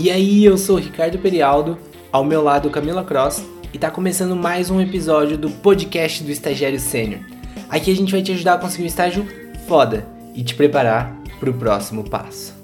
[0.00, 1.76] E aí, eu sou Ricardo Perialdo,
[2.12, 6.78] ao meu lado Camila Cross, e tá começando mais um episódio do podcast do Estagiário
[6.78, 7.20] Sênior.
[7.68, 9.26] Aqui a gente vai te ajudar a conseguir um estágio
[9.66, 10.06] foda
[10.36, 12.54] e te preparar para o próximo passo.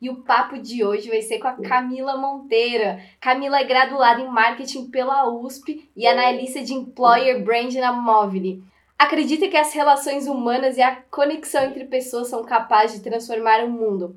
[0.00, 3.00] E o papo de hoje vai ser com a Camila Monteira.
[3.20, 8.64] Camila é graduada em marketing pela USP e analista de employer brand na Movile.
[8.98, 13.70] Acredita que as relações humanas e a conexão entre pessoas são capazes de transformar o
[13.70, 14.16] mundo.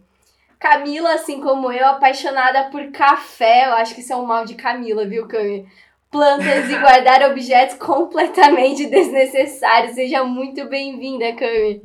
[0.61, 3.65] Camila, assim como eu, apaixonada por café.
[3.65, 5.65] Eu acho que isso é um mal de Camila, viu, Cami?
[6.11, 9.95] Plantas e guardar objetos completamente desnecessários.
[9.95, 11.81] Seja muito bem-vinda, Cami.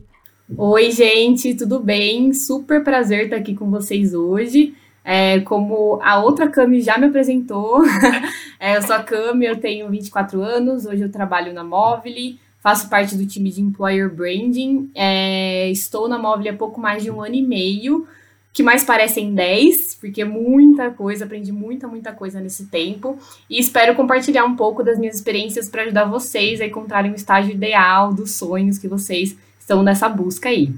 [0.58, 2.34] Oi, gente, tudo bem?
[2.34, 4.74] Super prazer estar aqui com vocês hoje.
[5.02, 7.82] É, como a outra Cami já me apresentou,
[8.60, 12.36] é, eu sou a Cami, eu tenho 24 anos, hoje eu trabalho na Móvel
[12.66, 17.12] faço parte do time de Employer Branding, é, estou na Móvel há pouco mais de
[17.12, 18.08] um ano e meio,
[18.56, 23.18] que mais parecem 10, porque muita coisa, aprendi muita, muita coisa nesse tempo,
[23.50, 27.52] e espero compartilhar um pouco das minhas experiências para ajudar vocês a encontrarem o estágio
[27.52, 30.72] ideal dos sonhos que vocês estão nessa busca aí.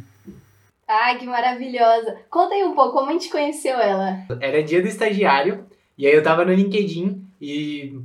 [0.88, 2.16] Ai, que maravilhosa!
[2.28, 4.26] Conta aí um pouco, como a gente conheceu ela?
[4.40, 5.64] Era dia do estagiário,
[5.96, 7.96] e aí eu tava no LinkedIn e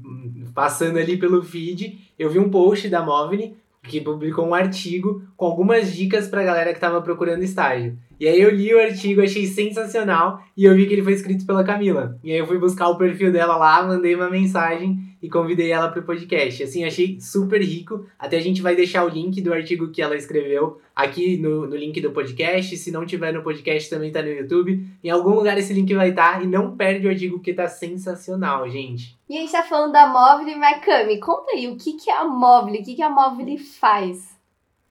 [0.53, 5.45] passando ali pelo feed, eu vi um post da Movile que publicou um artigo com
[5.45, 7.97] algumas dicas pra galera que tava procurando estágio.
[8.23, 11.45] E aí eu li o artigo, achei sensacional e eu vi que ele foi escrito
[11.45, 12.17] pela Camila.
[12.23, 15.89] E aí eu fui buscar o perfil dela lá, mandei uma mensagem e convidei ela
[15.89, 16.63] para o podcast.
[16.63, 18.05] Assim, achei super rico.
[18.17, 21.75] Até a gente vai deixar o link do artigo que ela escreveu aqui no, no
[21.75, 22.77] link do podcast.
[22.77, 24.87] Se não tiver no podcast, também tá no YouTube.
[25.03, 26.35] Em algum lugar esse link vai estar.
[26.37, 29.17] Tá, e não perde o artigo, porque tá sensacional, gente.
[29.29, 31.19] E a gente tá falando da Móvel Macami.
[31.19, 32.75] Conta aí, o que, que é a Móvel?
[32.75, 34.33] O que, que a Móvel faz?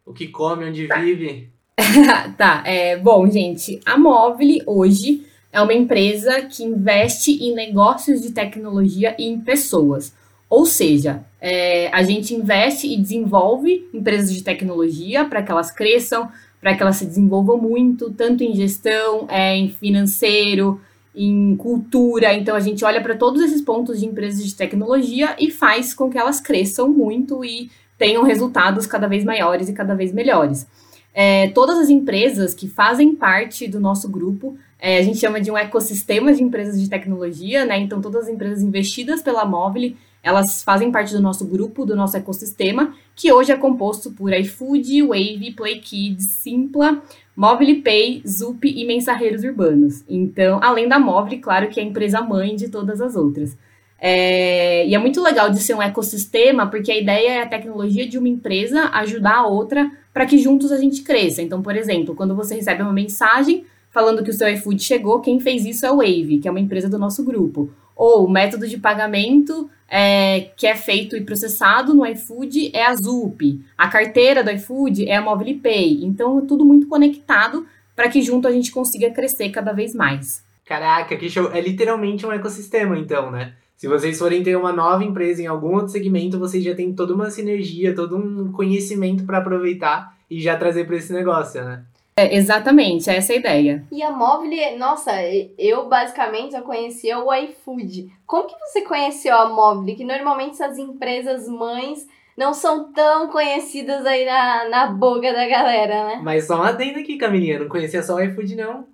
[0.04, 1.51] O que come, onde vive?
[2.36, 8.32] tá, é, bom, gente, a Móvel hoje é uma empresa que investe em negócios de
[8.32, 10.14] tecnologia e em pessoas.
[10.48, 16.30] Ou seja, é, a gente investe e desenvolve empresas de tecnologia para que elas cresçam,
[16.60, 20.78] para que elas se desenvolvam muito, tanto em gestão, é, em financeiro,
[21.16, 22.34] em cultura.
[22.34, 26.10] Então a gente olha para todos esses pontos de empresas de tecnologia e faz com
[26.10, 30.66] que elas cresçam muito e tenham resultados cada vez maiores e cada vez melhores.
[31.14, 35.50] É, todas as empresas que fazem parte do nosso grupo, é, a gente chama de
[35.50, 37.78] um ecossistema de empresas de tecnologia, né?
[37.78, 42.16] Então todas as empresas investidas pela Móvel elas fazem parte do nosso grupo, do nosso
[42.16, 47.02] ecossistema, que hoje é composto por iFood, Wave, PlayKids, Simpla,
[47.36, 50.04] Mobile Pay, Zup e Mensarreiros Urbanos.
[50.08, 53.56] Então, além da Mobile, claro que é a empresa mãe de todas as outras.
[54.04, 58.04] É, e é muito legal de ser um ecossistema, porque a ideia é a tecnologia
[58.04, 61.40] de uma empresa ajudar a outra para que juntos a gente cresça.
[61.40, 65.38] Então, por exemplo, quando você recebe uma mensagem falando que o seu iFood chegou, quem
[65.38, 67.70] fez isso é o Wave, que é uma empresa do nosso grupo.
[67.94, 72.96] Ou o método de pagamento é, que é feito e processado no iFood é a
[72.96, 73.60] Zup.
[73.78, 76.04] A carteira do iFood é a Mobile Pay.
[76.04, 77.64] Então, é tudo muito conectado
[77.94, 80.42] para que junto a gente consiga crescer cada vez mais.
[80.64, 81.52] Caraca, que show!
[81.52, 83.52] É literalmente um ecossistema, então, né?
[83.82, 87.12] Se vocês forem ter uma nova empresa em algum outro segmento, vocês já têm toda
[87.12, 91.82] uma sinergia, todo um conhecimento para aproveitar e já trazer para esse negócio, né?
[92.16, 93.84] É, exatamente, essa é a ideia.
[93.90, 95.10] E a Móvel, nossa,
[95.58, 98.08] eu basicamente já conhecia o iFood.
[98.24, 99.96] Como que você conheceu a Móvel?
[99.96, 102.06] Que normalmente essas empresas mães
[102.38, 106.20] não são tão conhecidas aí na, na boca da galera, né?
[106.22, 108.86] Mas só um adendo aqui, Camilinha, não conhecia só o iFood, não.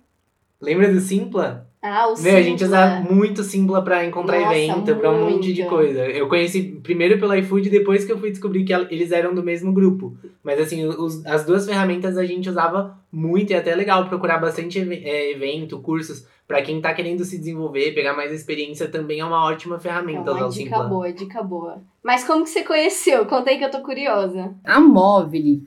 [0.59, 1.68] Lembra do Simpla?
[1.81, 2.37] Ah, o Meu, Simpla.
[2.39, 5.73] a gente usa muito Simpla pra encontrar Nossa, evento, pra um monte de muito.
[5.75, 6.05] coisa.
[6.07, 9.71] Eu conheci primeiro pelo iFood, depois que eu fui descobrir que eles eram do mesmo
[9.71, 10.13] grupo.
[10.43, 14.39] Mas assim, os- as duas ferramentas a gente usava muito e é até legal procurar
[14.39, 16.25] bastante é, evento, cursos.
[16.45, 20.31] Pra quem tá querendo se desenvolver, pegar mais experiência, também é uma ótima É ferramenta
[20.31, 20.83] usar uma dica Simpla.
[20.89, 21.81] boa, dica boa.
[22.03, 23.25] Mas como que você conheceu?
[23.25, 24.53] Conta aí que eu tô curiosa.
[24.65, 25.59] A Móvel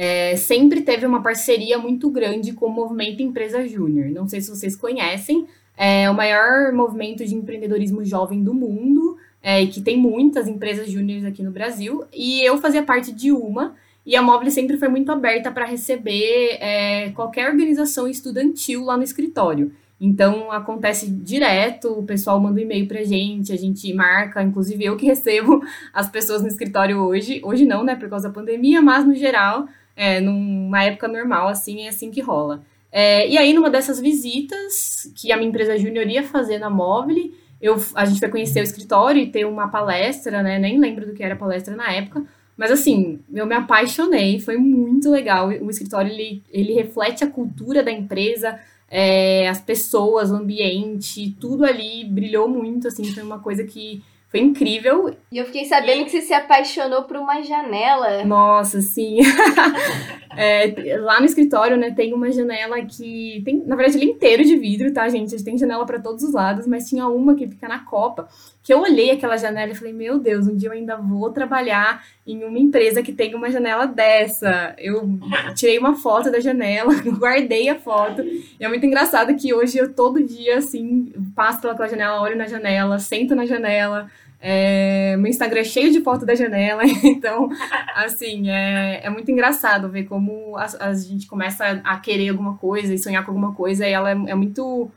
[0.00, 4.08] é, sempre teve uma parceria muito grande com o Movimento Empresa Júnior.
[4.10, 9.66] Não sei se vocês conhecem, é o maior movimento de empreendedorismo jovem do mundo, é,
[9.66, 13.74] que tem muitas empresas júniores aqui no Brasil, e eu fazia parte de uma,
[14.06, 19.02] e a Móvel sempre foi muito aberta para receber é, qualquer organização estudantil lá no
[19.02, 19.72] escritório.
[20.00, 24.96] Então acontece direto, o pessoal manda um e-mail pra gente, a gente marca, inclusive eu
[24.96, 25.60] que recebo
[25.92, 27.40] as pessoas no escritório hoje.
[27.42, 29.66] Hoje não, né, por causa da pandemia, mas no geral,
[29.98, 32.62] é, numa época normal, assim, é assim que rola.
[32.90, 37.32] É, e aí, numa dessas visitas que a minha empresa júnior ia fazer na Móvel,
[37.60, 40.56] eu, a gente foi conhecer o escritório e ter uma palestra, né?
[40.56, 42.24] Nem lembro do que era palestra na época.
[42.56, 45.48] Mas assim, eu me apaixonei, foi muito legal.
[45.48, 48.58] O escritório, ele, ele reflete a cultura da empresa,
[48.88, 54.40] é, as pessoas, o ambiente, tudo ali brilhou muito, assim, foi uma coisa que foi
[54.40, 55.14] incrível.
[55.32, 58.24] E eu fiquei sabendo que você se apaixonou por uma janela.
[58.24, 59.20] Nossa, sim.
[60.36, 64.44] é, lá no escritório, né, tem uma janela que tem, na verdade, ele é inteiro
[64.44, 65.28] de vidro, tá, gente?
[65.28, 68.28] A gente tem janela para todos os lados, mas tinha uma que fica na copa,
[68.62, 72.04] que eu olhei aquela janela e falei, meu Deus, um dia eu ainda vou trabalhar
[72.26, 74.74] em uma empresa que tem uma janela dessa.
[74.76, 75.08] Eu
[75.56, 78.20] tirei uma foto da janela, guardei a foto.
[78.22, 82.46] E é muito engraçado que hoje eu todo dia, assim, passo pelaquela janela, olho na
[82.46, 84.10] janela, sento na janela.
[84.40, 87.48] É, meu Instagram é cheio de foto da janela, então,
[87.94, 92.94] assim, é, é muito engraçado ver como a, a, gente começa a querer alguma coisa
[92.94, 94.88] e sonhar com alguma coisa, e ela é, é muito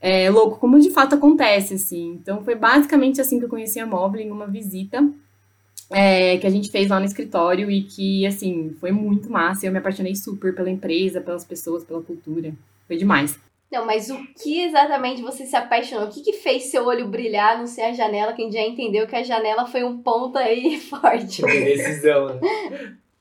[0.00, 2.18] é, louco, como de fato acontece, assim.
[2.20, 5.04] Então, foi basicamente assim que eu conheci a Mobile, em uma visita
[5.90, 9.66] é, que a gente fez lá no escritório e que, assim, foi muito massa.
[9.66, 12.54] Eu me apaixonei super pela empresa, pelas pessoas, pela cultura.
[12.86, 13.38] Foi demais.
[13.70, 16.06] Não, mas o que exatamente você se apaixonou?
[16.06, 18.62] O que, que fez seu olho brilhar, não ser a janela, que a gente já
[18.62, 21.42] entendeu que a janela foi um ponto aí forte.
[21.42, 22.40] Decisão, né?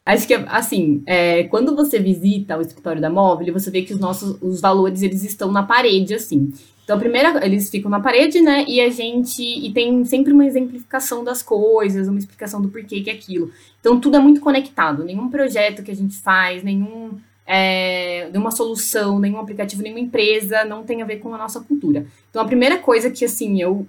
[0.03, 3.99] Acho que, assim, é, quando você visita o escritório da Móvel, você vê que os
[3.99, 6.51] nossos os valores, eles estão na parede, assim.
[6.83, 10.47] Então, a primeira, eles ficam na parede, né, e a gente, e tem sempre uma
[10.47, 13.51] exemplificação das coisas, uma explicação do porquê que é aquilo.
[13.79, 15.03] Então, tudo é muito conectado.
[15.03, 17.11] Nenhum projeto que a gente faz, nenhum
[17.51, 22.05] é, nenhuma solução, nenhum aplicativo, nenhuma empresa não tem a ver com a nossa cultura.
[22.29, 23.87] Então, a primeira coisa que, assim, eu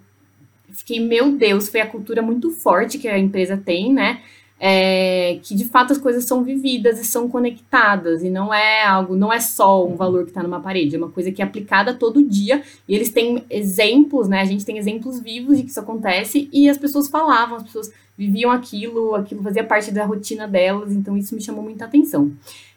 [0.70, 4.22] fiquei, meu Deus, foi a cultura muito forte que a empresa tem, né?
[4.62, 9.16] É, que de fato as coisas são vividas e são conectadas e não é algo,
[9.16, 11.94] não é só um valor que está numa parede, é uma coisa que é aplicada
[11.94, 14.40] todo dia e eles têm exemplos, né?
[14.40, 17.90] A gente tem exemplos vivos de que isso acontece e as pessoas falavam, as pessoas
[18.18, 22.30] viviam aquilo, aquilo fazia parte da rotina delas, então isso me chamou muita atenção.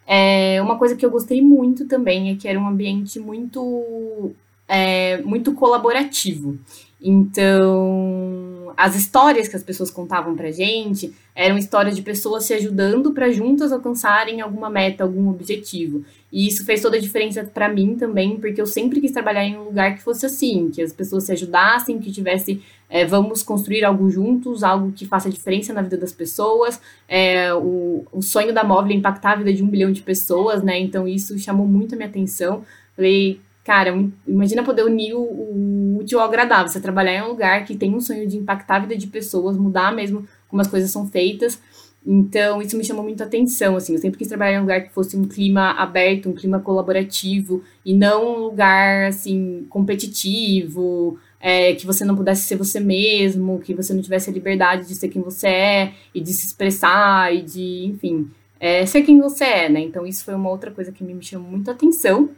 [0.05, 4.31] É, uma coisa que eu gostei muito também é que era um ambiente muito,
[4.67, 6.57] é, muito colaborativo.
[7.01, 13.11] Então, as histórias que as pessoas contavam pra gente eram histórias de pessoas se ajudando
[13.11, 16.03] para juntas alcançarem alguma meta, algum objetivo.
[16.31, 19.57] E isso fez toda a diferença para mim também, porque eu sempre quis trabalhar em
[19.57, 23.83] um lugar que fosse assim, que as pessoas se ajudassem, que tivesse, é, vamos construir
[23.83, 26.79] algo juntos, algo que faça diferença na vida das pessoas.
[27.07, 30.63] É, o, o sonho da móvel é impactar a vida de um bilhão de pessoas,
[30.63, 30.79] né?
[30.79, 32.63] Então isso chamou muito a minha atenção.
[32.95, 37.63] Falei, cara, imagina poder unir o, o útil ao agradável, você trabalhar em um lugar
[37.65, 40.91] que tem um sonho de impactar a vida de pessoas, mudar mesmo como as coisas
[40.91, 41.59] são feitas.
[42.05, 44.83] Então, isso me chamou muito a atenção, assim, eu sempre quis trabalhar em um lugar
[44.83, 51.73] que fosse um clima aberto, um clima colaborativo, e não um lugar, assim, competitivo, é,
[51.75, 55.07] que você não pudesse ser você mesmo, que você não tivesse a liberdade de ser
[55.07, 59.69] quem você é, e de se expressar, e de, enfim, é, ser quem você é,
[59.69, 59.79] né?
[59.79, 62.29] Então, isso foi uma outra coisa que me chamou muito a atenção.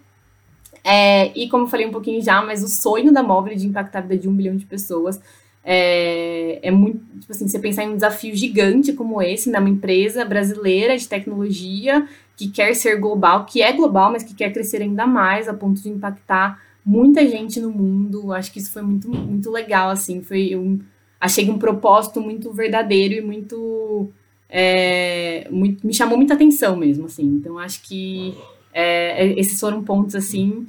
[0.83, 3.99] É, e como eu falei um pouquinho já, mas o sonho da Móvel de impactar
[3.99, 5.19] a vida de um bilhão de pessoas
[5.63, 10.23] é, é muito, tipo assim, você pensar em um desafio gigante como esse, numa empresa
[10.23, 12.07] brasileira de tecnologia
[12.37, 15.81] que quer ser global, que é global, mas que quer crescer ainda mais a ponto
[15.81, 18.31] de impactar muita gente no mundo.
[18.31, 20.79] Acho que isso foi muito, muito legal, assim, foi um,
[21.19, 24.11] achei um propósito muito verdadeiro e muito,
[24.47, 27.23] é, muito me chamou muita atenção mesmo, assim.
[27.23, 28.35] Então acho que
[28.75, 30.67] é, esses foram pontos assim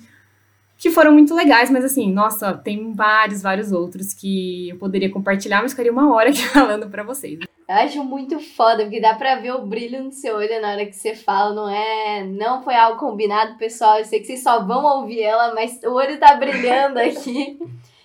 [0.79, 5.63] que foram muito legais, mas assim, nossa, tem vários, vários outros que eu poderia compartilhar,
[5.63, 7.39] mas ficaria uma hora aqui falando para vocês.
[7.41, 10.87] Eu acho muito foda, porque dá pra ver o brilho no seu olho na hora
[10.87, 12.23] que você fala, não é?
[12.25, 13.99] Não foi algo combinado, pessoal.
[13.99, 17.59] Eu sei que vocês só vão ouvir ela, mas o olho tá brilhando aqui.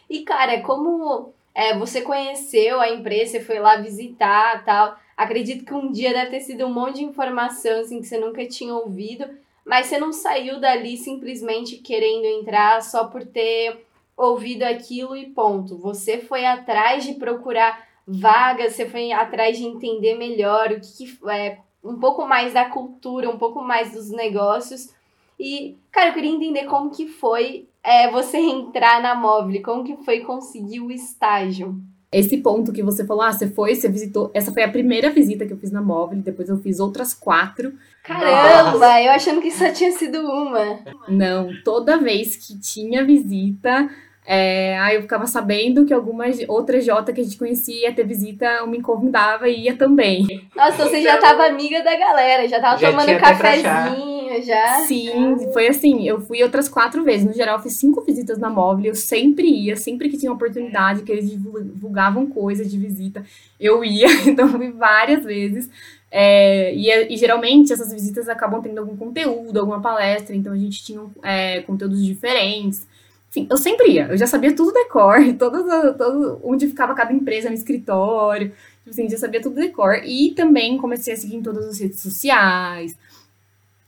[0.09, 4.97] E, cara, como é, você conheceu a empresa, foi lá visitar tal.
[5.15, 8.43] Acredito que um dia deve ter sido um monte de informação assim, que você nunca
[8.47, 9.25] tinha ouvido.
[9.65, 13.85] Mas você não saiu dali simplesmente querendo entrar só por ter
[14.17, 15.77] ouvido aquilo e ponto.
[15.77, 21.29] Você foi atrás de procurar vagas, você foi atrás de entender melhor o que, que
[21.29, 24.93] é um pouco mais da cultura, um pouco mais dos negócios.
[25.39, 29.97] E, cara, eu queria entender como que foi é, você entrar na Mobile, como que
[30.03, 31.81] foi conseguir o estágio.
[32.11, 34.29] Esse ponto que você falou, ah, você foi, você visitou.
[34.33, 37.73] Essa foi a primeira visita que eu fiz na móvel, depois eu fiz outras quatro.
[38.03, 39.01] Caramba, Nossa.
[39.01, 40.79] eu achando que só tinha sido uma.
[41.07, 43.89] Não, toda vez que tinha visita,
[44.25, 48.05] é, aí eu ficava sabendo que alguma outra Jota que a gente conhecia ia ter
[48.05, 50.47] visita, eu me convidava e ia também.
[50.55, 54.79] Nossa, você já tava amiga da galera, já tava já tomando cafezinho já?
[54.87, 57.25] Sim, foi assim, eu fui outras quatro vezes.
[57.25, 61.01] No geral, eu fiz cinco visitas na móvel, eu sempre ia, sempre que tinha oportunidade,
[61.01, 63.25] que eles divulgavam coisas de visita,
[63.59, 65.69] eu ia, então fui várias vezes.
[66.13, 70.83] É, e, e, geralmente essas visitas acabam tendo algum conteúdo, alguma palestra, então a gente
[70.83, 72.85] tinha é, conteúdos diferentes.
[73.31, 75.63] Enfim, eu sempre ia, eu já sabia tudo decor, todo,
[75.97, 80.01] todo, onde ficava cada empresa no escritório, tipo assim, já sabia tudo decor.
[80.03, 82.93] E também comecei a seguir em todas as redes sociais,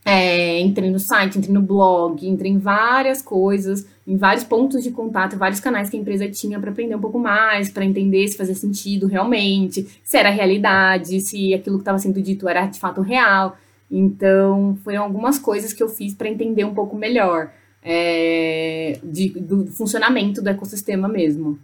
[0.05, 4.91] é, entrei no site, entrei no blog, entrei em várias coisas, em vários pontos de
[4.91, 8.37] contato, vários canais que a empresa tinha para aprender um pouco mais, para entender se
[8.37, 13.01] fazia sentido realmente, se era realidade, se aquilo que estava sendo dito era de fato
[13.01, 13.57] real.
[13.91, 17.51] Então, foram algumas coisas que eu fiz para entender um pouco melhor
[17.83, 21.59] é, de, do funcionamento do ecossistema mesmo.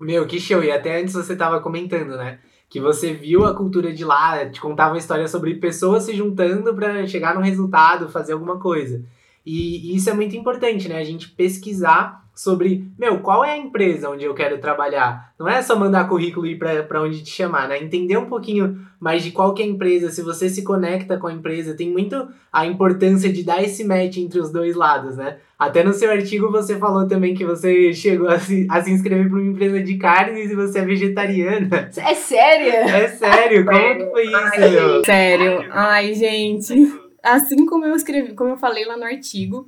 [0.00, 0.62] Meu, que show!
[0.62, 2.38] E até antes você estava comentando, né?
[2.74, 6.74] que você viu a cultura de lá, te contava uma história sobre pessoas se juntando
[6.74, 9.00] para chegar no resultado, fazer alguma coisa.
[9.46, 10.98] E, e isso é muito importante, né?
[10.98, 15.32] A gente pesquisar sobre, meu, qual é a empresa onde eu quero trabalhar.
[15.38, 17.80] Não é só mandar currículo e ir para onde te chamar, né?
[17.80, 21.28] Entender um pouquinho mais de qual que é a empresa, se você se conecta com
[21.28, 25.36] a empresa, tem muito a importância de dar esse match entre os dois lados, né?
[25.56, 29.28] Até no seu artigo você falou também que você chegou a se, a se inscrever
[29.28, 31.90] para uma empresa de carnes e você é vegetariana.
[31.96, 32.72] É sério?
[32.72, 33.64] É sério?
[33.64, 35.04] Como que foi isso, meu?
[35.04, 35.68] Sério.
[35.70, 36.74] Ai, gente.
[37.22, 39.66] Assim como eu escrevi, como eu falei lá no artigo,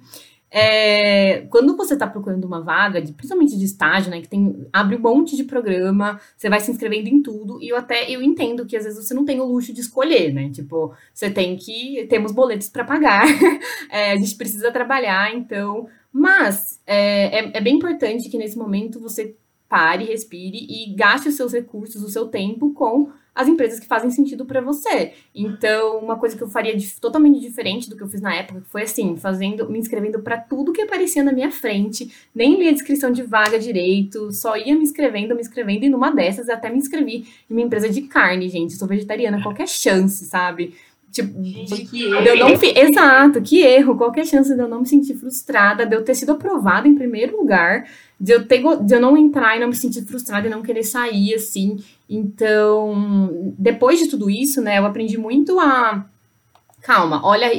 [0.50, 4.96] é, quando você está procurando uma vaga, de, principalmente de estágio, né, que tem abre
[4.96, 8.64] um monte de programa, você vai se inscrevendo em tudo, e eu até eu entendo
[8.64, 10.50] que às vezes você não tem o luxo de escolher, né?
[10.50, 13.26] Tipo, você tem que temos boletos para pagar,
[13.90, 15.88] é, a gente precisa trabalhar, então.
[16.12, 19.36] Mas é, é, é bem importante que nesse momento você
[19.68, 24.10] pare, respire e gaste os seus recursos, o seu tempo com as empresas que fazem
[24.10, 25.12] sentido para você.
[25.34, 28.62] Então, uma coisa que eu faria de, totalmente diferente do que eu fiz na época
[28.70, 32.72] foi assim, fazendo, me inscrevendo para tudo que aparecia na minha frente, nem lia a
[32.72, 36.78] descrição de vaga direito, só ia me inscrevendo, me inscrevendo e numa dessas até me
[36.78, 38.72] inscrevi em uma empresa de carne, gente.
[38.72, 40.74] Eu sou vegetariana, qualquer chance, sabe?
[41.16, 42.26] Tipo, Gente, que erro.
[42.26, 43.96] Eu não, exato, que erro.
[43.96, 47.36] Qualquer chance de eu não me sentir frustrada, de eu ter sido aprovada em primeiro
[47.38, 47.88] lugar,
[48.20, 50.82] de eu, ter, de eu não entrar e não me sentir frustrada e não querer
[50.82, 51.78] sair, assim.
[52.08, 56.06] Então, depois de tudo isso, né, eu aprendi muito a.
[56.82, 57.50] Calma, olha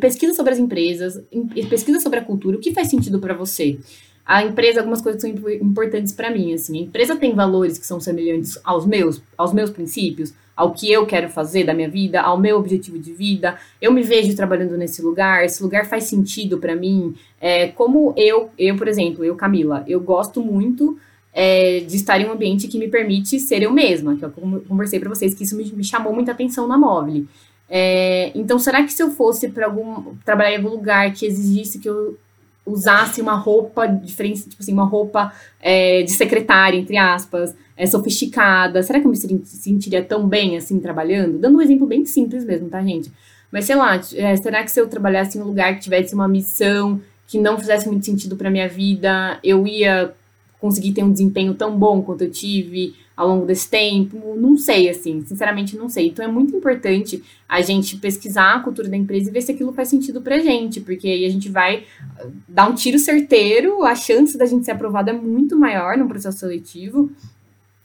[0.00, 1.20] pesquisa sobre as empresas,
[1.68, 3.78] pesquisa sobre a cultura, o que faz sentido para você.
[4.24, 6.78] A empresa, algumas coisas são importantes para mim, assim.
[6.78, 11.06] A empresa tem valores que são semelhantes aos meus, aos meus princípios, ao que eu
[11.06, 13.56] quero fazer da minha vida, ao meu objetivo de vida.
[13.80, 17.14] Eu me vejo trabalhando nesse lugar, esse lugar faz sentido para mim.
[17.40, 20.98] É, como eu, eu, por exemplo, eu, Camila, eu gosto muito
[21.38, 24.30] é, de estar em um ambiente que me permite ser eu mesma, que eu
[24.66, 27.26] conversei para vocês que isso me, me, chamou muita atenção na Móvel.
[27.68, 31.78] É, então, será que se eu fosse para algum trabalhar em algum lugar que exigisse
[31.78, 32.16] que eu
[32.64, 38.82] usasse uma roupa diferente, tipo assim, uma roupa é, de secretária, entre aspas, é, sofisticada,
[38.82, 41.38] será que eu me sentiria tão bem assim trabalhando?
[41.38, 43.12] Dando um exemplo bem simples mesmo, tá, gente?
[43.52, 46.26] Mas sei lá, é, será que se eu trabalhasse em um lugar que tivesse uma
[46.26, 50.14] missão que não fizesse muito sentido para minha vida, eu ia
[50.60, 54.34] conseguir ter um desempenho tão bom quanto eu tive ao longo desse tempo?
[54.36, 56.08] Não sei, assim, sinceramente não sei.
[56.08, 59.72] Então é muito importante a gente pesquisar a cultura da empresa e ver se aquilo
[59.72, 61.84] faz sentido pra gente, porque aí a gente vai
[62.22, 66.08] uh, dar um tiro certeiro, a chance da gente ser aprovado é muito maior no
[66.08, 67.10] processo seletivo.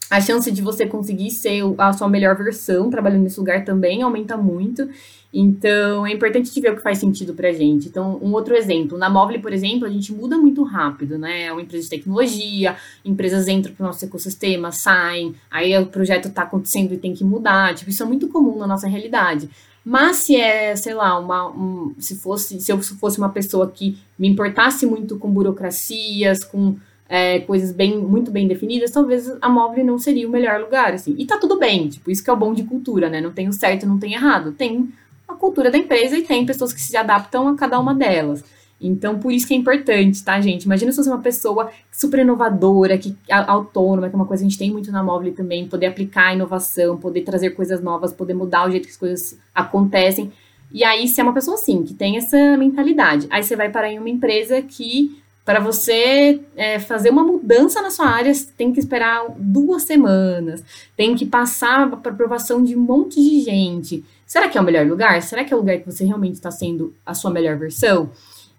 [0.10, 4.36] A chance de você conseguir ser a sua melhor versão trabalhando nesse lugar também aumenta
[4.36, 4.90] muito.
[5.34, 7.88] Então, é importante ver o que faz sentido pra gente.
[7.88, 11.44] Então, um outro exemplo, na Móvel, por exemplo, a gente muda muito rápido, né?
[11.44, 16.44] É uma empresa de tecnologia, empresas entram pro nosso ecossistema, saem, aí o projeto tá
[16.44, 17.74] acontecendo e tem que mudar.
[17.76, 19.50] Tipo, isso é muito comum na nossa realidade.
[19.86, 23.98] Mas se é, sei lá, uma, um, se fosse, se eu fosse uma pessoa que
[24.20, 26.76] me importasse muito com burocracias, com
[27.10, 31.16] é, coisas bem, muito bem definidas, talvez a móvel não seria o melhor lugar, assim.
[31.18, 33.20] E tá tudo bem, tipo, isso que é o bom de cultura, né?
[33.20, 34.52] Não tem o certo, não tem errado.
[34.52, 34.92] Tem
[35.32, 38.44] a cultura da empresa e tem pessoas que se adaptam a cada uma delas.
[38.82, 40.64] Então, por isso que é importante, tá, gente?
[40.64, 44.48] Imagina se você é uma pessoa super inovadora, que, autônoma, que é uma coisa que
[44.48, 48.34] a gente tem muito na Móvel também, poder aplicar inovação, poder trazer coisas novas, poder
[48.34, 50.32] mudar o jeito que as coisas acontecem.
[50.74, 53.92] E aí, se é uma pessoa assim, que tem essa mentalidade, aí você vai parar
[53.92, 58.80] em uma empresa que, para você é, fazer uma mudança na sua área, tem que
[58.80, 60.64] esperar duas semanas,
[60.96, 64.04] tem que passar para aprovação de um monte de gente.
[64.26, 65.22] Será que é o melhor lugar?
[65.22, 68.10] Será que é o lugar que você realmente está sendo a sua melhor versão?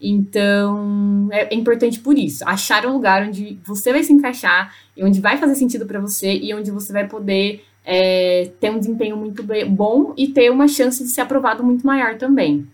[0.00, 5.04] Então, é, é, importante por isso, achar um lugar onde você vai se encaixar, e
[5.04, 9.16] onde vai fazer sentido para você e onde você vai poder é, ter um desempenho
[9.16, 12.66] muito bom e ter uma chance de ser aprovado muito maior também.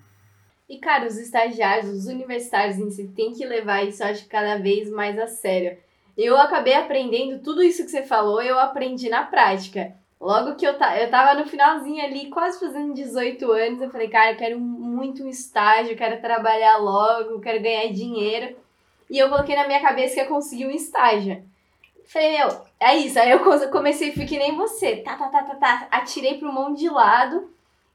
[0.69, 4.91] E, cara, os estagiários, os universitários em si, tem que levar isso, acho, cada vez
[4.91, 5.79] mais a sério.
[6.17, 9.95] Eu acabei aprendendo tudo isso que você falou, eu aprendi na prática.
[10.21, 14.09] Logo que eu, ta, eu tava no finalzinho ali, quase fazendo 18 anos, eu falei,
[14.09, 18.57] cara, eu quero muito um estágio, quero trabalhar logo, quero ganhar dinheiro.
[19.09, 21.43] E eu coloquei na minha cabeça que eu consegui um estágio.
[22.09, 22.49] Falei, meu,
[22.81, 23.19] é isso.
[23.19, 24.97] Aí eu comecei, fui que nem você.
[24.97, 25.89] Tá, tá, tá, tá, tá.
[25.91, 27.49] Atirei para um monte de lado.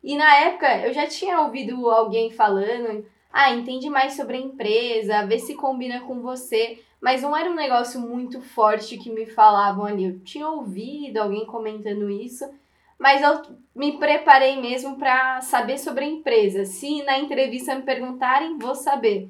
[0.03, 5.25] E na época eu já tinha ouvido alguém falando, ah, entende mais sobre a empresa,
[5.25, 6.79] vê se combina com você.
[7.01, 10.05] Mas não era um negócio muito forte que me falavam ali.
[10.05, 12.49] Eu tinha ouvido alguém comentando isso,
[12.97, 13.41] mas eu
[13.75, 16.63] me preparei mesmo para saber sobre a empresa.
[16.63, 19.29] Se na entrevista me perguntarem, vou saber.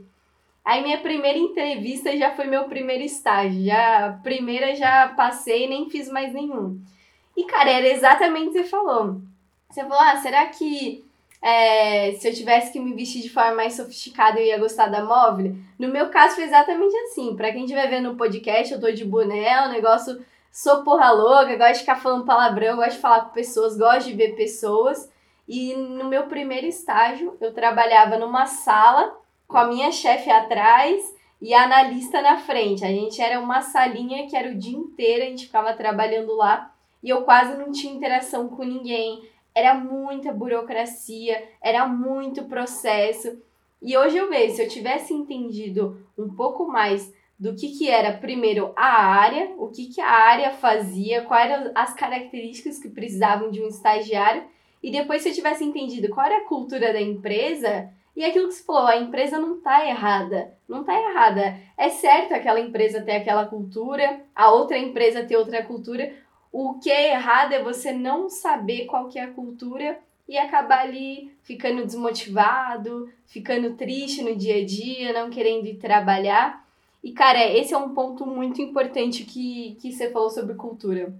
[0.63, 3.65] Aí minha primeira entrevista já foi meu primeiro estágio.
[3.65, 6.79] Já, a primeira já passei, nem fiz mais nenhum.
[7.35, 9.19] E, cara, era exatamente o que você falou.
[9.73, 11.03] Você falou, ah, será que
[11.41, 15.03] é, se eu tivesse que me vestir de forma mais sofisticada, eu ia gostar da
[15.03, 15.55] móvel.
[15.79, 17.35] No meu caso, foi exatamente assim.
[17.35, 20.23] Pra quem estiver vendo no podcast, eu tô de boné, o negócio.
[20.51, 24.13] Sou porra louca, gosto de ficar falando palavrão, gosto de falar com pessoas, gosto de
[24.13, 25.11] ver pessoas.
[25.47, 31.51] E no meu primeiro estágio, eu trabalhava numa sala com a minha chefe atrás e
[31.51, 32.85] a analista na frente.
[32.85, 36.71] A gente era uma salinha que era o dia inteiro, a gente ficava trabalhando lá
[37.03, 43.41] e eu quase não tinha interação com ninguém era muita burocracia, era muito processo.
[43.81, 48.17] E hoje eu vejo, se eu tivesse entendido um pouco mais do que, que era,
[48.17, 53.51] primeiro, a área, o que, que a área fazia, quais eram as características que precisavam
[53.51, 54.43] de um estagiário,
[54.81, 58.53] e depois, se eu tivesse entendido qual era a cultura da empresa, e aquilo que
[58.53, 60.53] você falou, a empresa não está errada.
[60.67, 61.57] Não está errada.
[61.77, 66.13] É certo aquela empresa ter aquela cultura, a outra empresa ter outra cultura,
[66.53, 69.97] o que é errado é você não saber qual que é a cultura
[70.29, 76.63] e acabar ali ficando desmotivado, ficando triste no dia a dia, não querendo ir trabalhar.
[77.03, 81.11] E, cara, esse é um ponto muito importante que, que você falou sobre cultura.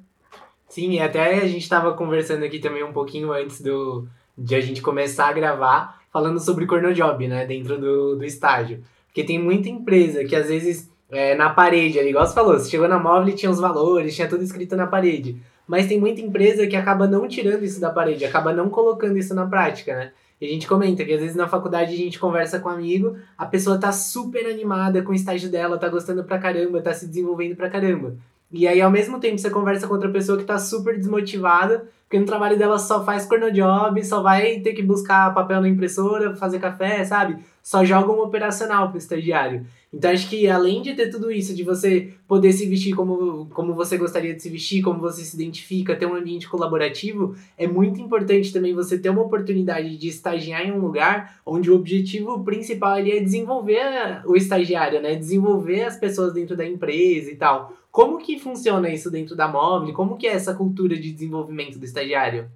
[0.70, 4.62] Sim, e até a gente estava conversando aqui também um pouquinho antes do, de a
[4.62, 8.84] gente começar a gravar, falando sobre cornojob, né, dentro do, do estágio.
[9.08, 12.70] Porque tem muita empresa que às vezes é, na parede ali, igual você falou, você
[12.70, 15.42] chegou na móvel e tinha os valores, tinha tudo escrito na parede.
[15.68, 19.34] Mas tem muita empresa que acaba não tirando isso da parede, acaba não colocando isso
[19.34, 20.12] na prática, né?
[20.42, 23.16] E a gente comenta que às vezes na faculdade a gente conversa com um amigo,
[23.38, 27.08] a pessoa tá super animada com o estágio dela, tá gostando pra caramba, tá se
[27.08, 28.18] desenvolvendo pra caramba.
[28.52, 32.20] E aí, ao mesmo tempo, você conversa com outra pessoa que tá super desmotivada, porque
[32.20, 36.60] no trabalho dela só faz cornojob, só vai ter que buscar papel na impressora, fazer
[36.60, 37.38] café, sabe?
[37.64, 39.66] Só joga um operacional pro estagiário.
[39.94, 43.76] Então acho que além de ter tudo isso, de você poder se vestir como, como
[43.76, 48.02] você gostaria de se vestir, como você se identifica, ter um ambiente colaborativo, é muito
[48.02, 52.94] importante também você ter uma oportunidade de estagiar em um lugar onde o objetivo principal
[52.94, 55.16] ali é desenvolver o estagiário, né?
[55.16, 57.72] Desenvolver as pessoas dentro da empresa e tal.
[57.92, 59.94] Como que funciona isso dentro da Móvel?
[59.94, 62.50] Como que é essa cultura de desenvolvimento do estagiário?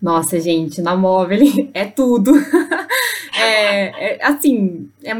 [0.00, 1.40] Nossa, gente, na Móvel
[1.74, 2.30] é tudo.
[3.36, 5.12] é, é, assim, é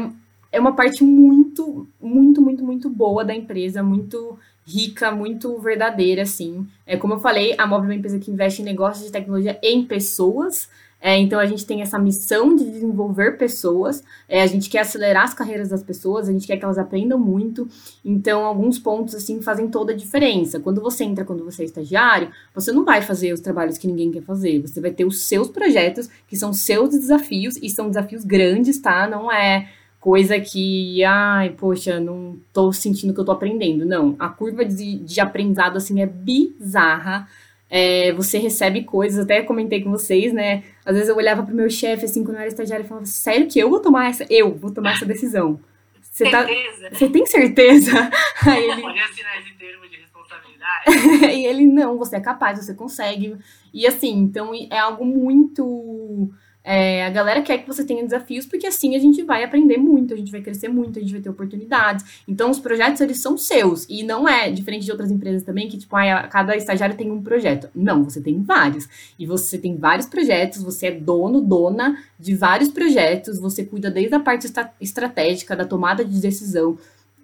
[0.57, 6.67] é uma parte muito, muito, muito, muito boa da empresa, muito rica, muito verdadeira, assim.
[6.85, 9.57] É, como eu falei, a Móvel é uma empresa que investe em negócios de tecnologia
[9.61, 10.67] em pessoas.
[10.99, 15.25] É, então a gente tem essa missão de desenvolver pessoas, é, a gente quer acelerar
[15.25, 17.69] as carreiras das pessoas, a gente quer que elas aprendam muito.
[18.03, 20.59] Então, alguns pontos assim fazem toda a diferença.
[20.59, 24.11] Quando você entra, quando você é estagiário, você não vai fazer os trabalhos que ninguém
[24.11, 24.59] quer fazer.
[24.59, 29.07] Você vai ter os seus projetos, que são seus desafios, e são desafios grandes, tá?
[29.07, 29.69] Não é
[30.07, 33.85] coisa que, ai, poxa, não tô sentindo que eu tô aprendendo.
[33.85, 37.27] Não, a curva de, de aprendizado, assim, é bizarra.
[37.69, 40.63] É, você recebe coisas, até comentei com vocês, né?
[40.85, 43.47] Às vezes eu olhava pro meu chefe, assim, quando eu era estagiário, e falava, sério
[43.47, 44.25] que eu vou tomar essa?
[44.29, 45.59] Eu vou tomar essa decisão.
[45.99, 46.47] Você tá,
[46.89, 47.91] você tem certeza?
[48.47, 48.85] Aí ele...
[48.85, 51.35] Assinar esse termo de responsabilidade.
[51.35, 53.35] e ele, não, você é capaz, você consegue.
[53.73, 56.31] E assim, então é algo muito
[56.69, 60.13] é, a galera quer que você tenha desafios, porque assim a gente vai aprender muito,
[60.13, 62.23] a gente vai crescer muito, a gente vai ter oportunidades.
[62.27, 63.85] Então, os projetos, eles são seus.
[63.87, 67.23] E não é diferente de outras empresas também, que, tipo, ah, cada estagiário tem um
[67.23, 67.69] projeto.
[67.73, 68.85] Não, você tem vários.
[69.17, 74.15] E você tem vários projetos, você é dono, dona de vários projetos, você cuida desde
[74.15, 74.51] a parte
[74.81, 76.77] estratégica, da tomada de decisão,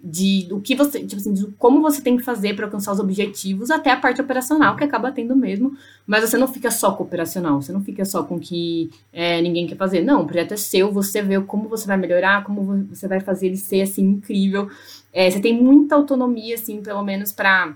[0.06, 3.00] de do que você, tipo assim, de como você tem que fazer para alcançar os
[3.00, 5.74] objetivos, até a parte operacional, que acaba tendo mesmo.
[6.06, 8.90] Mas você não fica só com o operacional, você não fica só com o que
[9.10, 10.02] é, ninguém quer fazer.
[10.02, 13.46] Não, o projeto é seu, você vê como você vai melhorar, como você vai fazer
[13.46, 14.68] ele ser assim incrível.
[15.10, 17.74] É, você tem muita autonomia, assim, pelo menos para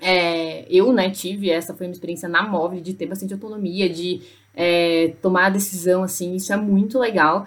[0.00, 4.22] é, eu, né, tive, essa foi uma experiência na móvel, de ter bastante autonomia, de
[4.54, 7.46] é, tomar a decisão, assim, isso é muito legal.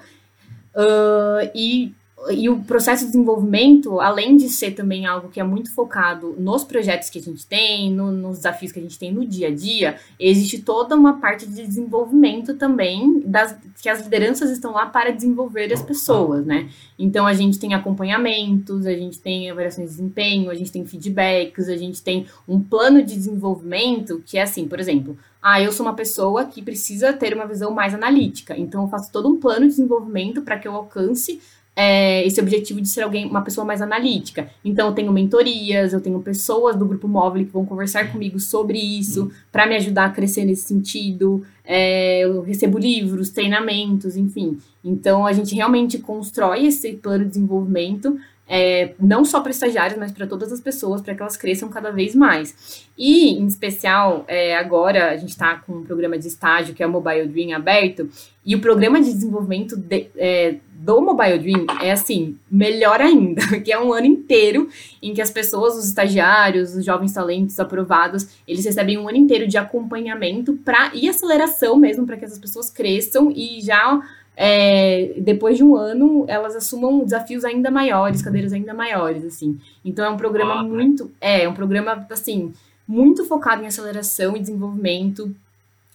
[0.75, 1.93] Uh, e
[2.31, 6.63] e o processo de desenvolvimento, além de ser também algo que é muito focado nos
[6.63, 9.53] projetos que a gente tem, no, nos desafios que a gente tem no dia a
[9.53, 15.11] dia, existe toda uma parte de desenvolvimento também das que as lideranças estão lá para
[15.11, 16.69] desenvolver as pessoas, né?
[16.97, 21.67] Então a gente tem acompanhamentos, a gente tem avaliações de desempenho, a gente tem feedbacks,
[21.67, 25.85] a gente tem um plano de desenvolvimento que é assim, por exemplo, ah, eu sou
[25.85, 29.61] uma pessoa que precisa ter uma visão mais analítica, então eu faço todo um plano
[29.61, 31.41] de desenvolvimento para que eu alcance
[31.75, 34.49] é, esse objetivo de ser alguém, uma pessoa mais analítica.
[34.63, 38.77] Então, eu tenho mentorias, eu tenho pessoas do grupo móvel que vão conversar comigo sobre
[38.77, 41.43] isso, para me ajudar a crescer nesse sentido.
[41.65, 44.57] É, eu recebo livros, treinamentos, enfim.
[44.83, 50.11] Então, a gente realmente constrói esse plano de desenvolvimento é, não só para estagiários, mas
[50.11, 52.85] para todas as pessoas, para que elas cresçam cada vez mais.
[52.97, 56.87] E, em especial, é, agora a gente está com um programa de estágio que é
[56.87, 58.09] o Mobile Dream aberto,
[58.45, 63.71] e o programa de desenvolvimento de, é, do Mobile Dream é assim, melhor ainda, que
[63.71, 64.67] é um ano inteiro
[65.01, 69.47] em que as pessoas, os estagiários, os jovens talentos aprovados, eles recebem um ano inteiro
[69.47, 74.01] de acompanhamento pra, e aceleração mesmo para que essas pessoas cresçam e já
[74.35, 79.57] é, depois de um ano, elas assumam desafios ainda maiores, cadeiras ainda maiores, assim.
[79.85, 82.51] Então é um programa ah, muito, é, é um programa, assim,
[82.85, 85.33] muito focado em aceleração e desenvolvimento.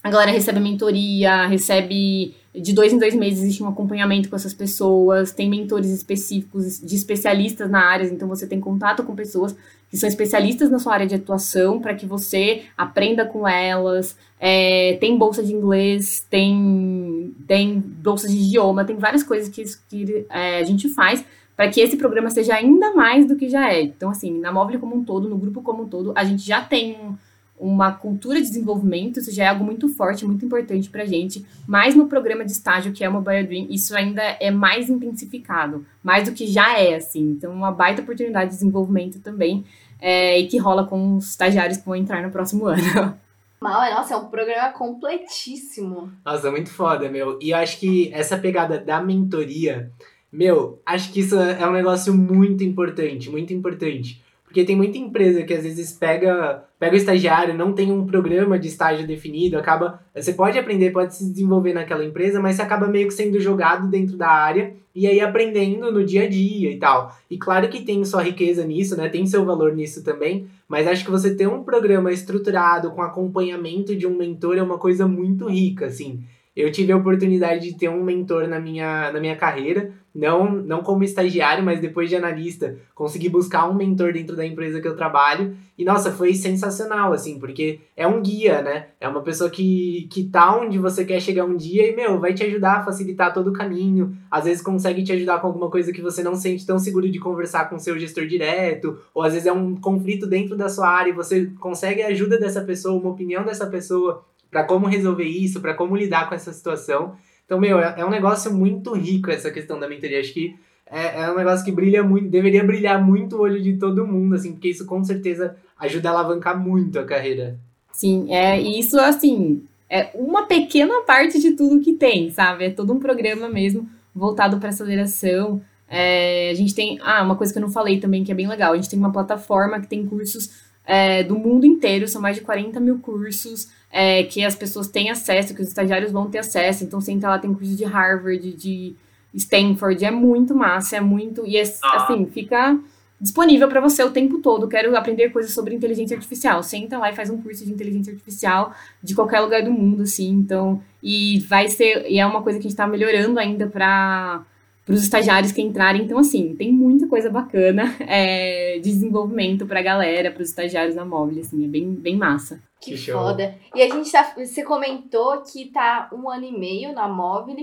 [0.02, 4.54] A galera recebe mentoria, recebe de dois em dois meses existe um acompanhamento com essas
[4.54, 9.54] pessoas, tem mentores específicos de especialistas na área, então você tem contato com pessoas
[9.90, 14.16] que são especialistas na sua área de atuação para que você aprenda com elas.
[14.38, 20.26] É, tem bolsa de inglês, tem, tem bolsa de idioma, tem várias coisas que, que
[20.28, 21.24] é, a gente faz
[21.56, 23.82] para que esse programa seja ainda mais do que já é.
[23.82, 26.60] Então, assim, na Móvel como um todo, no grupo como um todo, a gente já
[26.60, 27.16] tem um
[27.60, 31.44] uma cultura de desenvolvimento, isso já é algo muito forte, muito importante para a gente,
[31.66, 35.84] mas no programa de estágio, que é o Mobile Dream, isso ainda é mais intensificado,
[36.02, 37.20] mais do que já é, assim.
[37.30, 39.64] Então, uma baita oportunidade de desenvolvimento também,
[40.00, 43.18] é, e que rola com os estagiários que vão entrar no próximo ano.
[43.60, 46.12] Mal, nossa, é um programa completíssimo.
[46.24, 47.38] Nossa, muito foda, meu.
[47.42, 49.90] E eu acho que essa pegada da mentoria,
[50.30, 54.22] meu, acho que isso é um negócio muito importante, muito importante.
[54.48, 58.58] Porque tem muita empresa que às vezes pega, pega o estagiário, não tem um programa
[58.58, 60.00] de estágio definido, acaba.
[60.14, 63.86] Você pode aprender, pode se desenvolver naquela empresa, mas você acaba meio que sendo jogado
[63.88, 67.14] dentro da área e aí aprendendo no dia a dia e tal.
[67.30, 69.10] E claro que tem sua riqueza nisso, né?
[69.10, 73.94] Tem seu valor nisso também, mas acho que você ter um programa estruturado com acompanhamento
[73.94, 76.24] de um mentor é uma coisa muito rica, assim.
[76.58, 80.82] Eu tive a oportunidade de ter um mentor na minha, na minha carreira, não, não
[80.82, 84.96] como estagiário, mas depois de analista, consegui buscar um mentor dentro da empresa que eu
[84.96, 85.56] trabalho.
[85.78, 88.86] E nossa, foi sensacional, assim, porque é um guia, né?
[89.00, 92.34] É uma pessoa que, que tá onde você quer chegar um dia e, meu, vai
[92.34, 94.16] te ajudar a facilitar todo o caminho.
[94.28, 97.20] Às vezes consegue te ajudar com alguma coisa que você não sente tão seguro de
[97.20, 101.10] conversar com seu gestor direto, ou às vezes é um conflito dentro da sua área
[101.10, 105.60] e você consegue a ajuda dessa pessoa, uma opinião dessa pessoa para como resolver isso,
[105.60, 107.14] para como lidar com essa situação.
[107.44, 110.20] Então, meu, é, é, um negócio muito rico essa questão da mentoria.
[110.20, 110.54] Acho que
[110.90, 114.34] é, é um negócio que brilha muito, deveria brilhar muito o olho de todo mundo,
[114.34, 117.58] assim, porque isso com certeza ajuda a alavancar muito a carreira.
[117.92, 122.66] Sim, é, isso, assim, é uma pequena parte de tudo que tem, sabe?
[122.66, 125.60] É todo um programa mesmo voltado para aceleração.
[125.88, 128.46] É, a gente tem, ah, uma coisa que eu não falei também que é bem
[128.46, 130.50] legal, a gente tem uma plataforma que tem cursos
[130.84, 135.10] é, do mundo inteiro, são mais de 40 mil cursos é, que as pessoas têm
[135.10, 136.84] acesso, que os estagiários vão ter acesso.
[136.84, 138.94] Então, entra lá, tem curso de Harvard, de
[139.34, 141.46] Stanford, é muito massa, é muito.
[141.46, 142.04] E é, ah.
[142.04, 142.78] assim, fica
[143.20, 144.68] disponível para você o tempo todo.
[144.68, 146.62] Quero aprender coisas sobre inteligência artificial.
[146.62, 148.72] Senta lá e faz um curso de inteligência artificial
[149.02, 150.30] de qualquer lugar do mundo, assim.
[150.30, 152.06] Então, e vai ser.
[152.08, 154.42] E é uma coisa que a gente está melhorando ainda para
[154.84, 156.02] para os estagiários que entrarem.
[156.02, 160.94] Então, assim, tem muita coisa bacana é, de desenvolvimento para a galera, para os estagiários
[160.94, 162.58] na móvel, assim, é bem, bem massa.
[162.80, 163.56] Que, que foda.
[163.74, 167.56] E a gente tá, você comentou que tá um ano e meio na móvel,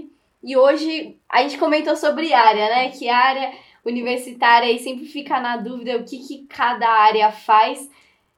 [0.44, 2.90] e hoje a gente comentou sobre área, né?
[2.90, 3.52] Que a área
[3.84, 7.90] universitária aí sempre fica na dúvida o que, que cada área faz.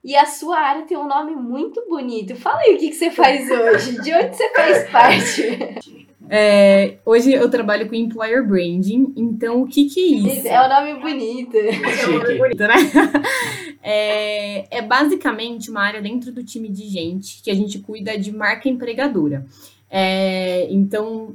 [0.04, 2.36] E a sua área tem um nome muito bonito.
[2.36, 5.76] Fala aí o que, que você faz hoje, de onde você faz parte.
[6.30, 10.48] É, hoje eu trabalho com Employer Branding, então o que que é isso?
[10.48, 11.58] É um nome bonito.
[11.58, 12.76] É um nome bonito, né?
[13.90, 18.34] É, é basicamente uma área dentro do time de gente que a gente cuida de
[18.34, 19.46] marca empregadora.
[19.90, 21.34] É, então,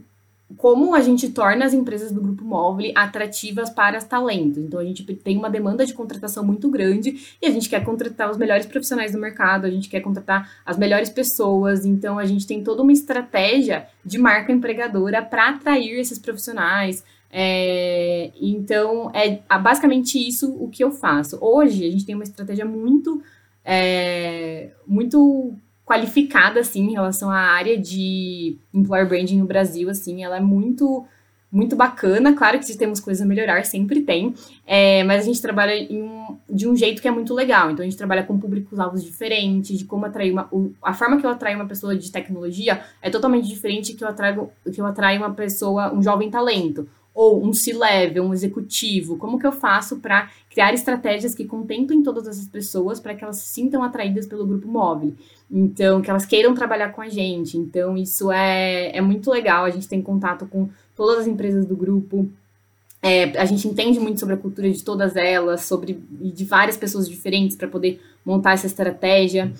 [0.59, 4.59] como a gente torna as empresas do Grupo Móvel atrativas para os talentos.
[4.59, 8.31] Então, a gente tem uma demanda de contratação muito grande e a gente quer contratar
[8.31, 11.87] os melhores profissionais do mercado, a gente quer contratar as melhores pessoas.
[11.87, 17.03] Então, a gente tem toda uma estratégia de marca empregadora para atrair esses profissionais,
[17.35, 21.39] É, então, é basicamente isso o que eu faço.
[21.41, 23.23] Hoje, a gente tem uma estratégia muito,
[23.65, 25.55] é, muito
[25.87, 31.07] qualificada, assim, em relação à área de employer branding no Brasil, assim, ela é muito
[31.53, 32.33] muito bacana.
[32.33, 34.35] Claro que temos coisas a melhorar, sempre tem,
[34.67, 35.87] é, mas a gente trabalha
[36.49, 37.71] de um jeito que é muito legal.
[37.71, 40.49] Então a gente trabalha com públicos-alvos diferentes, de como atrair uma.
[40.51, 44.09] O, a forma que eu atraio uma pessoa de tecnologia é totalmente diferente que eu
[44.09, 46.89] atraio, que eu atraio uma pessoa, um jovem talento.
[47.15, 49.19] Ou um C-level, um executivo.
[49.19, 53.37] Como que eu faço para criar estratégias que contemplem todas essas pessoas para que elas
[53.37, 55.15] se sintam atraídas pelo grupo móvel?
[55.51, 57.59] Então, que elas queiram trabalhar com a gente.
[57.59, 59.65] Então, isso é, é muito legal.
[59.65, 62.29] A gente tem contato com todas as empresas do grupo.
[63.03, 67.09] É, a gente entende muito sobre a cultura de todas elas, sobre de várias pessoas
[67.09, 69.53] diferentes para poder montar essa estratégia.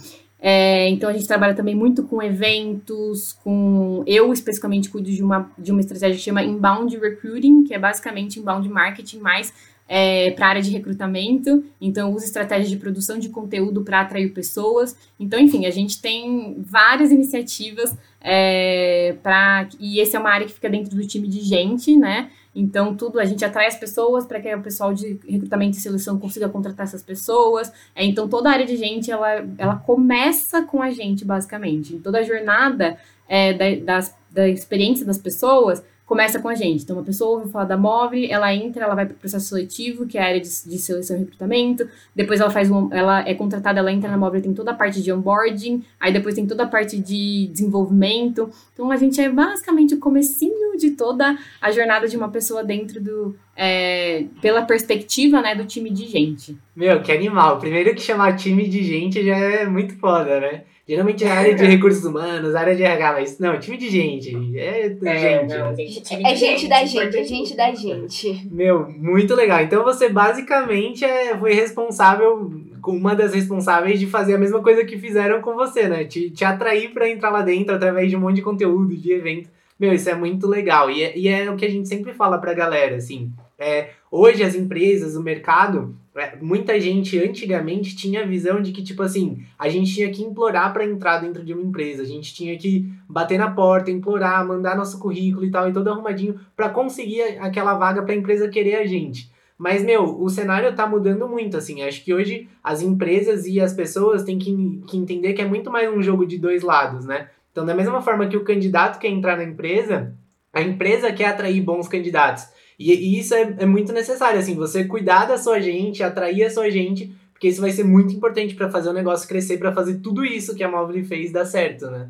[0.45, 5.49] É, então a gente trabalha também muito com eventos, com eu especificamente cuido de uma,
[5.57, 9.55] de uma estratégia que chama inbound recruiting, que é basicamente inbound marketing mais
[9.89, 14.33] é, para a área de recrutamento, então usa estratégias de produção de conteúdo para atrair
[14.33, 14.97] pessoas.
[15.19, 19.69] Então, enfim, a gente tem várias iniciativas é, para.
[19.79, 22.31] E essa é uma área que fica dentro do time de gente, né?
[22.55, 26.19] Então, tudo a gente atrai as pessoas para que o pessoal de recrutamento e seleção
[26.19, 27.73] consiga contratar essas pessoas.
[27.95, 31.95] É, então, toda a área de gente, ela, ela começa com a gente, basicamente.
[31.95, 36.83] Em toda a jornada é, da, das, da experiência das pessoas, começa com a gente.
[36.83, 40.07] Então, uma pessoa ouve falar da Móvel, ela entra, ela vai para o processo seletivo,
[40.07, 41.89] que é a área de, de, seleção e recrutamento.
[42.15, 45.03] Depois ela faz um, ela é contratada, ela entra na Móvel, tem toda a parte
[45.03, 48.51] de onboarding, aí depois tem toda a parte de desenvolvimento.
[48.73, 53.01] Então, a gente é basicamente o comecinho de toda a jornada de uma pessoa dentro
[53.01, 56.57] do é, pela perspectiva, né, do time de gente.
[56.75, 57.59] Meu, que animal.
[57.59, 60.63] Primeiro que chamar time de gente já é muito foda, né?
[60.87, 64.35] Geralmente é área de recursos humanos, área de RH, mas não, time de gente.
[64.59, 65.57] É, é gente.
[65.57, 68.49] Não, gente é gente da gente, é gente da gente.
[68.51, 69.61] Meu, muito legal.
[69.61, 72.51] Então você basicamente é, foi responsável,
[72.85, 76.05] uma das responsáveis de fazer a mesma coisa que fizeram com você, né?
[76.05, 79.49] Te, te atrair para entrar lá dentro através de um monte de conteúdo, de evento.
[79.79, 80.91] Meu, isso é muito legal.
[80.91, 83.31] E é, e é o que a gente sempre fala pra galera, assim.
[83.57, 86.02] É, hoje as empresas, o mercado, é,
[86.41, 90.73] muita gente antigamente tinha a visão de que, tipo assim, a gente tinha que implorar
[90.73, 94.77] para entrar dentro de uma empresa, a gente tinha que bater na porta, implorar, mandar
[94.77, 98.77] nosso currículo e tal, e todo arrumadinho para conseguir aquela vaga para a empresa querer
[98.77, 99.33] a gente.
[99.57, 101.83] Mas, meu, o cenário tá mudando muito, assim.
[101.83, 105.71] Acho que hoje as empresas e as pessoas têm que, que entender que é muito
[105.71, 107.29] mais um jogo de dois lados, né?
[107.53, 110.15] Então, da mesma forma que o candidato quer entrar na empresa,
[110.53, 112.49] a empresa quer atrair bons candidatos.
[112.79, 116.51] E, e isso é, é muito necessário, assim, você cuidar da sua gente, atrair a
[116.51, 119.99] sua gente, porque isso vai ser muito importante para fazer o negócio crescer, para fazer
[119.99, 122.09] tudo isso que a Móvel fez dar certo, né?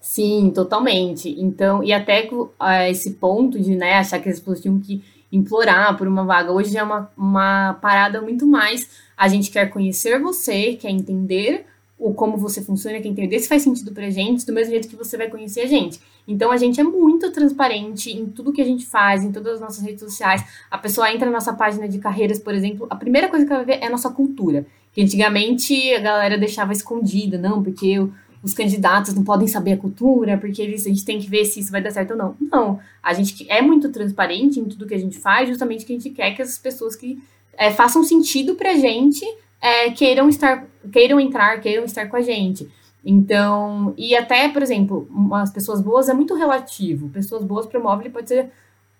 [0.00, 1.34] Sim, totalmente.
[1.38, 2.50] Então, e até uh,
[2.90, 6.76] esse ponto de né, achar que as pessoas tinham que implorar por uma vaga, hoje
[6.76, 8.88] é uma, uma parada muito mais.
[9.16, 11.66] A gente quer conhecer você, quer entender
[11.98, 14.94] o como você funciona, quer entender se faz sentido pra gente, do mesmo jeito que
[14.94, 16.00] você vai conhecer a gente.
[16.26, 19.60] Então a gente é muito transparente em tudo que a gente faz, em todas as
[19.60, 20.44] nossas redes sociais.
[20.70, 23.64] A pessoa entra na nossa página de carreiras, por exemplo, a primeira coisa que ela
[23.64, 24.64] vai ver é a nossa cultura.
[24.92, 27.98] Que antigamente a galera deixava escondida, não, porque
[28.42, 31.60] os candidatos não podem saber a cultura, porque eles, a gente tem que ver se
[31.60, 32.36] isso vai dar certo ou não.
[32.40, 35.96] Não, a gente é muito transparente em tudo que a gente faz, justamente que a
[35.96, 37.18] gente quer que as pessoas que
[37.56, 39.26] é, façam sentido pra gente
[39.60, 42.68] é, queiram estar, queiram entrar, queiram estar com a gente.
[43.04, 47.08] Então, e até, por exemplo, as pessoas boas é muito relativo.
[47.08, 48.50] Pessoas boas para o móvel pode ser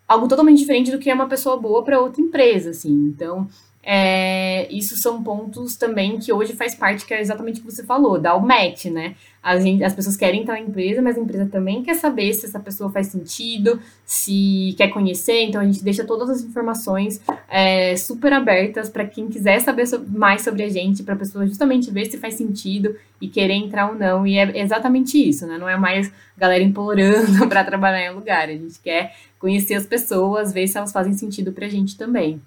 [0.07, 2.93] algo totalmente diferente do que é uma pessoa boa para outra empresa, assim.
[2.93, 3.47] Então,
[3.83, 7.85] é, isso são pontos também que hoje faz parte, que é exatamente o que você
[7.85, 9.15] falou, da o match, né?
[9.49, 12.61] As, as pessoas querem entrar na empresa, mas a empresa também quer saber se essa
[12.61, 18.31] pessoa faz sentido, se quer conhecer, então a gente deixa todas as informações é, super
[18.31, 22.19] abertas para quem quiser saber mais sobre a gente, para a pessoa justamente ver se
[22.19, 24.27] faz sentido e querer entrar ou não.
[24.27, 25.57] E é exatamente isso, né?
[25.57, 29.87] Não é mais galera implorando para trabalhar em um lugar, a gente quer conhecer as
[29.87, 32.39] pessoas, ver se elas fazem sentido para a gente também.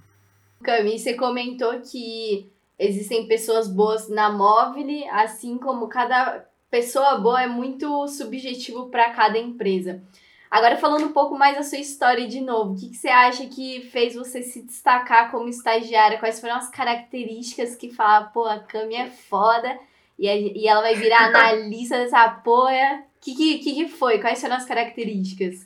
[0.62, 7.48] Cami, você comentou que existem pessoas boas na móvel, assim como cada pessoa boa é
[7.48, 10.02] muito subjetivo para cada empresa.
[10.50, 13.46] Agora, falando um pouco mais da sua história de novo, o que, que você acha
[13.46, 16.18] que fez você se destacar como estagiária?
[16.18, 19.78] Quais foram as características que fala, pô, a Cami é foda
[20.18, 23.04] e, a, e ela vai virar analista dessa porra?
[23.18, 24.20] O que, que, que foi?
[24.20, 25.66] Quais foram as características?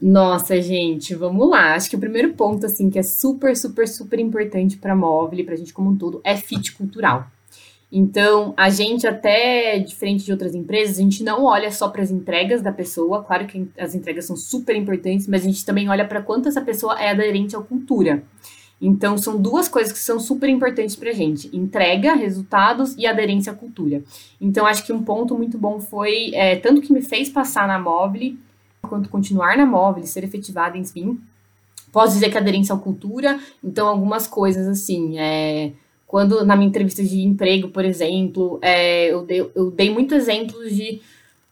[0.00, 1.74] Nossa, gente, vamos lá.
[1.74, 5.54] Acho que o primeiro ponto, assim, que é super, super, super importante para móvel, pra
[5.54, 7.30] gente como um todo, é fit cultural.
[7.90, 12.10] Então, a gente até, diferente de outras empresas, a gente não olha só para as
[12.10, 16.06] entregas da pessoa, claro que as entregas são super importantes, mas a gente também olha
[16.06, 18.22] para quanto essa pessoa é aderente à cultura.
[18.80, 23.52] Então, são duas coisas que são super importantes para a gente: entrega, resultados e aderência
[23.52, 24.02] à cultura.
[24.40, 27.78] Então, acho que um ponto muito bom foi, é, tanto que me fez passar na
[27.78, 28.38] Mobile,
[28.82, 31.18] quanto continuar na Mobile, ser efetivada, enfim.
[31.90, 35.72] Posso dizer que aderência à cultura, então, algumas coisas assim, é
[36.08, 40.74] quando na minha entrevista de emprego, por exemplo, é, eu, dei, eu dei muitos exemplos
[40.74, 41.02] de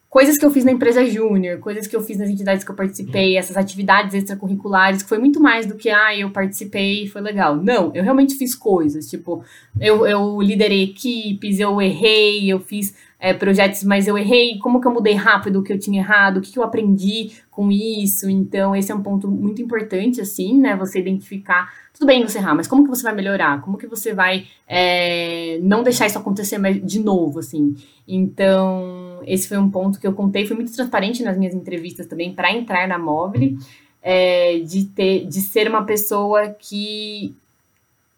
[0.08, 2.74] coisas que eu fiz na empresa júnior, coisas que eu fiz nas entidades que eu
[2.74, 7.20] participei, essas atividades extracurriculares, que foi muito mais do que, ah, eu participei e foi
[7.20, 7.54] legal.
[7.56, 9.44] Não, eu realmente fiz coisas, tipo,
[9.78, 14.86] eu, eu liderei equipes, eu errei, eu fiz é, projetos, mas eu errei, como que
[14.86, 18.28] eu mudei rápido o que eu tinha errado, o que, que eu aprendi com isso.
[18.30, 20.76] Então, esse é um ponto muito importante, assim, né?
[20.76, 23.62] Você identificar, tudo bem você errar, mas como que você vai melhorar?
[23.62, 27.74] Como que você vai é, não deixar isso acontecer de novo, assim?
[28.06, 32.34] Então, esse foi um ponto que eu contei, foi muito transparente nas minhas entrevistas também,
[32.34, 33.58] para entrar na Mobile,
[34.02, 37.34] é, de, ter, de ser uma pessoa que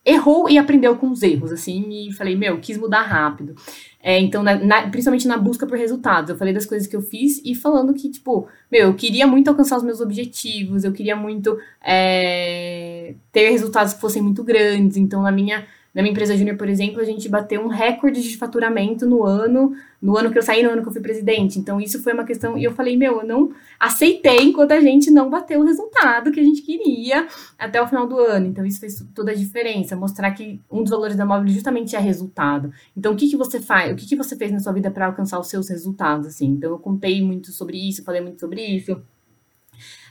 [0.05, 3.55] errou e aprendeu com os erros, assim, e falei, meu, quis mudar rápido.
[4.01, 6.31] É, então, na, na, principalmente na busca por resultados.
[6.31, 9.49] Eu falei das coisas que eu fiz e falando que, tipo, meu, eu queria muito
[9.49, 14.97] alcançar os meus objetivos, eu queria muito é, ter resultados que fossem muito grandes.
[14.97, 18.37] Então, na minha na minha empresa júnior, por exemplo, a gente bateu um recorde de
[18.37, 21.59] faturamento no ano, no ano que eu saí, no ano que eu fui presidente.
[21.59, 22.59] Então, isso foi uma questão.
[22.59, 26.38] E eu falei, meu, eu não aceitei enquanto a gente não bateu o resultado que
[26.38, 27.27] a gente queria
[27.59, 28.46] até o final do ano.
[28.46, 29.96] Então, isso fez toda a diferença.
[29.96, 32.70] Mostrar que um dos valores da móvel justamente é resultado.
[32.96, 33.92] Então, o que, que você faz?
[33.92, 36.27] O que, que você fez na sua vida para alcançar os seus resultados?
[36.27, 36.46] Assim?
[36.48, 39.01] Então, eu contei muito sobre isso, falei muito sobre isso.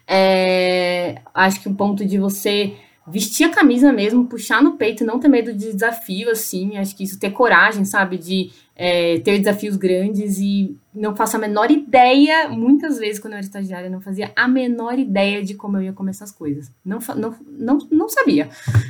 [0.07, 2.75] É, acho que o ponto de você
[3.08, 7.04] vestir a camisa mesmo, puxar no peito, não ter medo de desafio, assim, acho que
[7.04, 12.50] isso, ter coragem, sabe, de é, ter desafios grandes e não faço a menor ideia,
[12.50, 15.93] muitas vezes quando eu era estagiária, não fazia a menor ideia de como eu ia
[15.93, 18.50] começar as coisas, não, não, não, não sabia.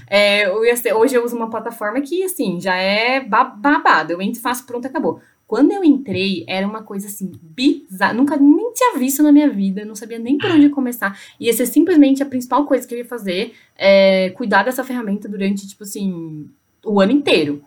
[0.10, 4.42] É, eu ser, hoje eu uso uma plataforma que, assim, já é babado, eu entro,
[4.42, 5.22] faço, pronto, acabou.
[5.48, 8.14] Quando eu entrei, era uma coisa assim, bizarra.
[8.14, 11.18] Nunca nem tinha visto na minha vida, não sabia nem por onde começar.
[11.40, 15.66] Ia ser simplesmente a principal coisa que eu ia fazer, é cuidar dessa ferramenta durante,
[15.66, 16.50] tipo assim,
[16.86, 17.64] o ano inteiro.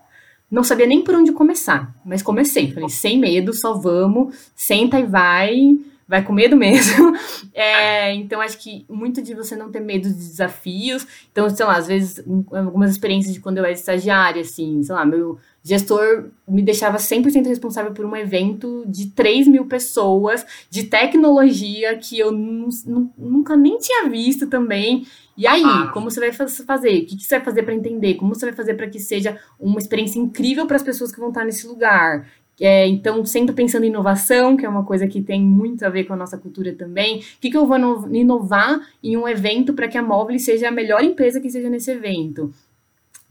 [0.51, 2.71] Não sabia nem por onde começar, mas comecei.
[2.71, 7.13] Falei, sem medo, só vamos, senta e vai, vai com medo mesmo.
[7.53, 11.07] É, então, acho que muito de você não ter medo de desafios.
[11.31, 15.05] Então, sei lá, às vezes, algumas experiências de quando eu era estagiária, assim, sei lá,
[15.05, 21.97] meu gestor me deixava 100% responsável por um evento de 3 mil pessoas, de tecnologia
[21.97, 25.07] que eu nunca nem tinha visto também.
[25.37, 25.91] E aí, ah.
[25.93, 27.03] como você vai fazer?
[27.03, 28.15] O que, você vai fazer para entender?
[28.15, 31.29] Como você vai fazer para que seja uma experiência incrível para as pessoas que vão
[31.29, 32.27] estar nesse lugar?
[32.61, 36.05] É, então, sempre pensando em inovação, que é uma coisa que tem muito a ver
[36.05, 37.21] com a nossa cultura também.
[37.21, 37.79] O que, que eu vou
[38.13, 41.91] inovar em um evento para que a Móvel seja a melhor empresa que seja nesse
[41.91, 42.53] evento?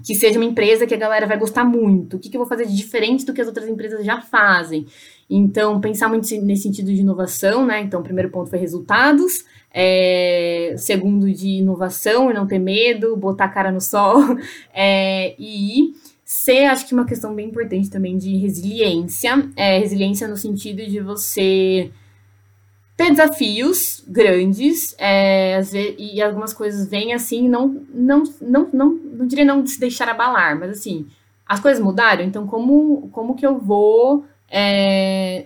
[0.03, 2.17] Que seja uma empresa que a galera vai gostar muito.
[2.17, 4.85] O que, que eu vou fazer de diferente do que as outras empresas já fazem?
[5.29, 7.81] Então, pensar muito nesse sentido de inovação, né?
[7.81, 9.45] Então, o primeiro ponto foi resultados.
[9.71, 14.19] É, segundo, de inovação e não ter medo, botar a cara no sol.
[14.73, 19.49] É, e ser, acho que uma questão bem importante também de resiliência.
[19.55, 21.91] É, resiliência no sentido de você
[22.99, 29.25] ter desafios grandes é, vezes, e algumas coisas vêm assim, não, não, não, não, não
[29.25, 31.07] diria não se deixar abalar, mas assim,
[31.47, 35.45] as coisas mudaram, então como, como que eu vou é,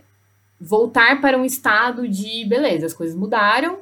[0.60, 3.78] voltar para um estado de beleza, as coisas mudaram,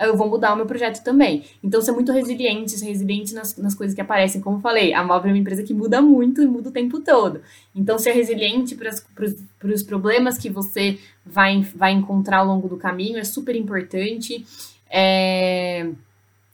[0.00, 1.44] eu vou mudar o meu projeto também.
[1.62, 4.40] Então, ser muito resiliente, ser resiliente nas, nas coisas que aparecem.
[4.40, 7.00] Como eu falei, a Móvel é uma empresa que muda muito e muda o tempo
[7.00, 7.40] todo.
[7.74, 13.18] Então, ser resiliente para os problemas que você vai, vai encontrar ao longo do caminho
[13.18, 14.44] é super importante.
[14.90, 15.86] É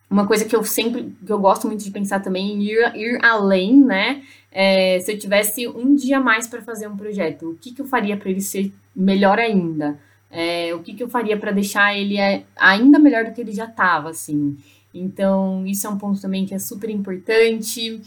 [0.08, 3.76] uma coisa que eu sempre, que eu gosto muito de pensar também, ir, ir além,
[3.76, 4.22] né?
[4.52, 7.86] É, se eu tivesse um dia mais para fazer um projeto, o que, que eu
[7.86, 9.98] faria para ele ser melhor ainda?
[10.30, 13.52] É, o que, que eu faria para deixar ele é, ainda melhor do que ele
[13.52, 14.56] já estava, assim.
[14.92, 18.00] Então, isso é um ponto também que é super importante.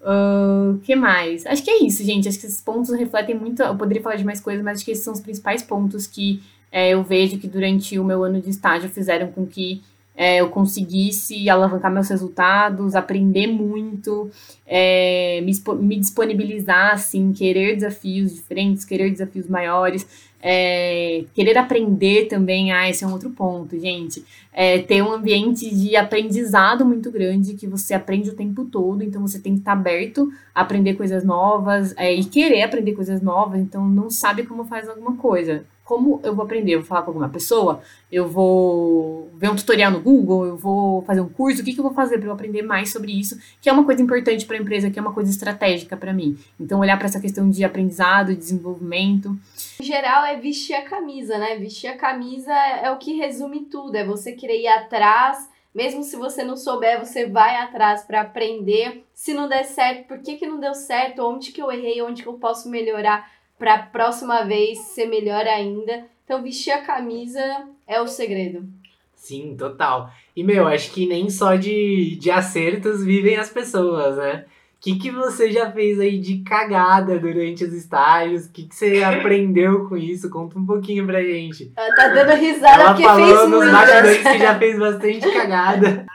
[0.00, 1.44] O uh, que mais?
[1.44, 2.28] Acho que é isso, gente.
[2.28, 3.62] Acho que esses pontos refletem muito.
[3.62, 6.40] Eu poderia falar de mais coisas, mas acho que esses são os principais pontos que
[6.70, 9.82] é, eu vejo que durante o meu ano de estágio fizeram com que
[10.18, 14.28] é, eu conseguisse alavancar meus resultados, aprender muito,
[14.66, 20.06] é, me, me, disponibilizar, assim, querer desafios diferentes, querer desafios maiores,
[20.40, 22.72] é, querer aprender também.
[22.72, 24.24] Ah, esse é um outro ponto, gente.
[24.52, 29.22] É, ter um ambiente de aprendizado muito grande, que você aprende o tempo todo, então
[29.22, 33.60] você tem que estar aberto a aprender coisas novas é, e querer aprender coisas novas,
[33.60, 36.74] então não sabe como faz alguma coisa como eu vou aprender?
[36.74, 37.80] Eu vou falar com alguma pessoa?
[38.12, 40.44] Eu vou ver um tutorial no Google?
[40.44, 41.62] Eu vou fazer um curso?
[41.62, 43.38] O que, que eu vou fazer para eu aprender mais sobre isso?
[43.58, 46.36] Que é uma coisa importante para a empresa, que é uma coisa estratégica para mim.
[46.60, 49.34] Então, olhar para essa questão de aprendizado, desenvolvimento.
[49.80, 51.56] Em geral, é vestir a camisa, né?
[51.56, 53.94] Vestir a camisa é o que resume tudo.
[53.94, 55.48] É você querer ir atrás.
[55.74, 59.04] Mesmo se você não souber, você vai atrás para aprender.
[59.14, 61.22] Se não der certo, por que, que não deu certo?
[61.22, 62.02] Onde que eu errei?
[62.02, 63.30] Onde que eu posso melhorar?
[63.58, 66.06] para a próxima vez ser melhor ainda.
[66.24, 67.42] Então, vestir a camisa
[67.86, 68.66] é o segredo.
[69.14, 70.10] Sim, total.
[70.36, 74.44] E, meu, acho que nem só de, de acertos vivem as pessoas, né?
[74.78, 78.46] O que, que você já fez aí de cagada durante os estágios?
[78.46, 80.30] O que, que você aprendeu com isso?
[80.30, 81.72] Conta um pouquinho pra gente.
[81.76, 83.72] Ela tá dando risada Ela porque falou fez nos muitas.
[83.72, 86.06] bastidores que já fez bastante cagada.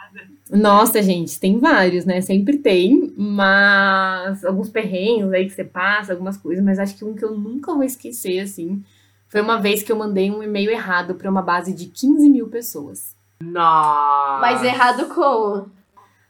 [0.50, 2.22] Nossa, gente, tem vários, né?
[2.22, 7.16] Sempre tem, mas alguns perrengues aí que você passa, algumas coisas, mas acho que um
[7.16, 8.82] que eu nunca vou esquecer, assim,
[9.28, 12.48] foi uma vez que eu mandei um e-mail errado para uma base de 15 mil
[12.48, 13.16] pessoas.
[13.42, 14.40] Nossa!
[14.42, 15.72] Mas errado como?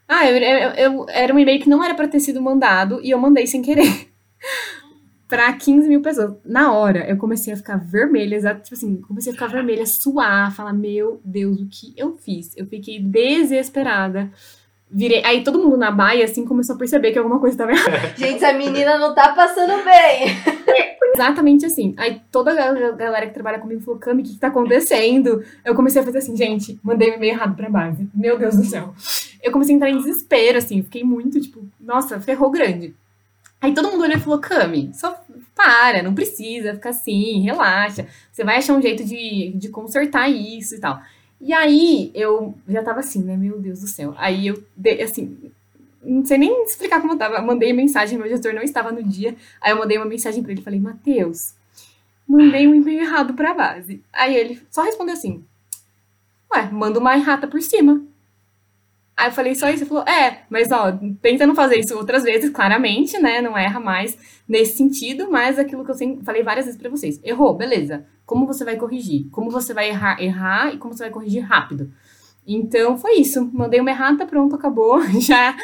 [0.08, 3.10] Ah, eu, eu, eu- era um e-mail que não era para ter sido mandado e
[3.12, 4.10] eu mandei sem querer.
[5.28, 6.36] Pra 15 mil pessoas.
[6.46, 10.54] Na hora, eu comecei a ficar vermelha, exato, tipo assim, comecei a ficar vermelha, suar,
[10.56, 12.56] falar, meu Deus, o que eu fiz?
[12.56, 14.32] Eu fiquei desesperada.
[14.96, 15.24] Virei.
[15.26, 18.14] Aí todo mundo na baia, assim, começou a perceber que alguma coisa estava errada.
[18.16, 20.28] Gente, essa menina não tá passando bem.
[21.16, 21.94] Exatamente assim.
[21.98, 25.44] Aí toda a gal- galera que trabalha comigo falou, Cami, o que, que tá acontecendo?
[25.64, 28.08] Eu comecei a fazer assim, gente, mandei o e-mail errado pra base.
[28.14, 28.94] Meu Deus do céu.
[29.42, 32.96] Eu comecei a entrar em desespero, assim, fiquei muito, tipo, nossa, ferrou grande.
[33.62, 35.16] Aí todo mundo olhou e falou, Cami, só
[35.56, 38.08] para, não precisa ficar assim, relaxa.
[38.32, 41.00] Você vai achar um jeito de, de consertar isso e tal.
[41.46, 44.16] E aí eu já tava assim, né, meu Deus do céu.
[44.18, 45.38] Aí eu, dei, assim,
[46.02, 47.42] não sei nem explicar como eu tava.
[47.42, 49.36] Mandei mensagem, meu gestor não estava no dia.
[49.60, 51.54] Aí eu mandei uma mensagem pra ele, falei, Matheus,
[52.26, 54.02] mandei um e-mail errado pra base.
[54.14, 55.44] Aí ele só respondeu assim,
[56.50, 58.02] ué, manda uma errata por cima.
[59.18, 62.24] Aí eu falei só isso, ele falou, é, mas ó, tenta não fazer isso outras
[62.24, 64.18] vezes, claramente, né, não erra mais
[64.48, 68.64] nesse sentido, mas aquilo que eu falei várias vezes pra vocês, errou, beleza, como você
[68.64, 69.28] vai corrigir?
[69.32, 71.92] Como você vai errar, errar e como você vai corrigir rápido?
[72.46, 75.56] Então foi isso, mandei uma errata, pronto, acabou, já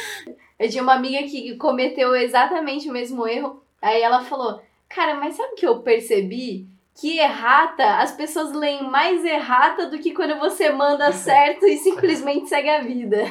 [0.58, 3.62] Eu tinha uma amiga que cometeu exatamente o mesmo erro.
[3.82, 6.68] Aí ela falou: Cara, mas sabe o que eu percebi?
[7.00, 12.50] Que errata, as pessoas leem mais errata do que quando você manda certo e simplesmente
[12.50, 13.24] segue a vida.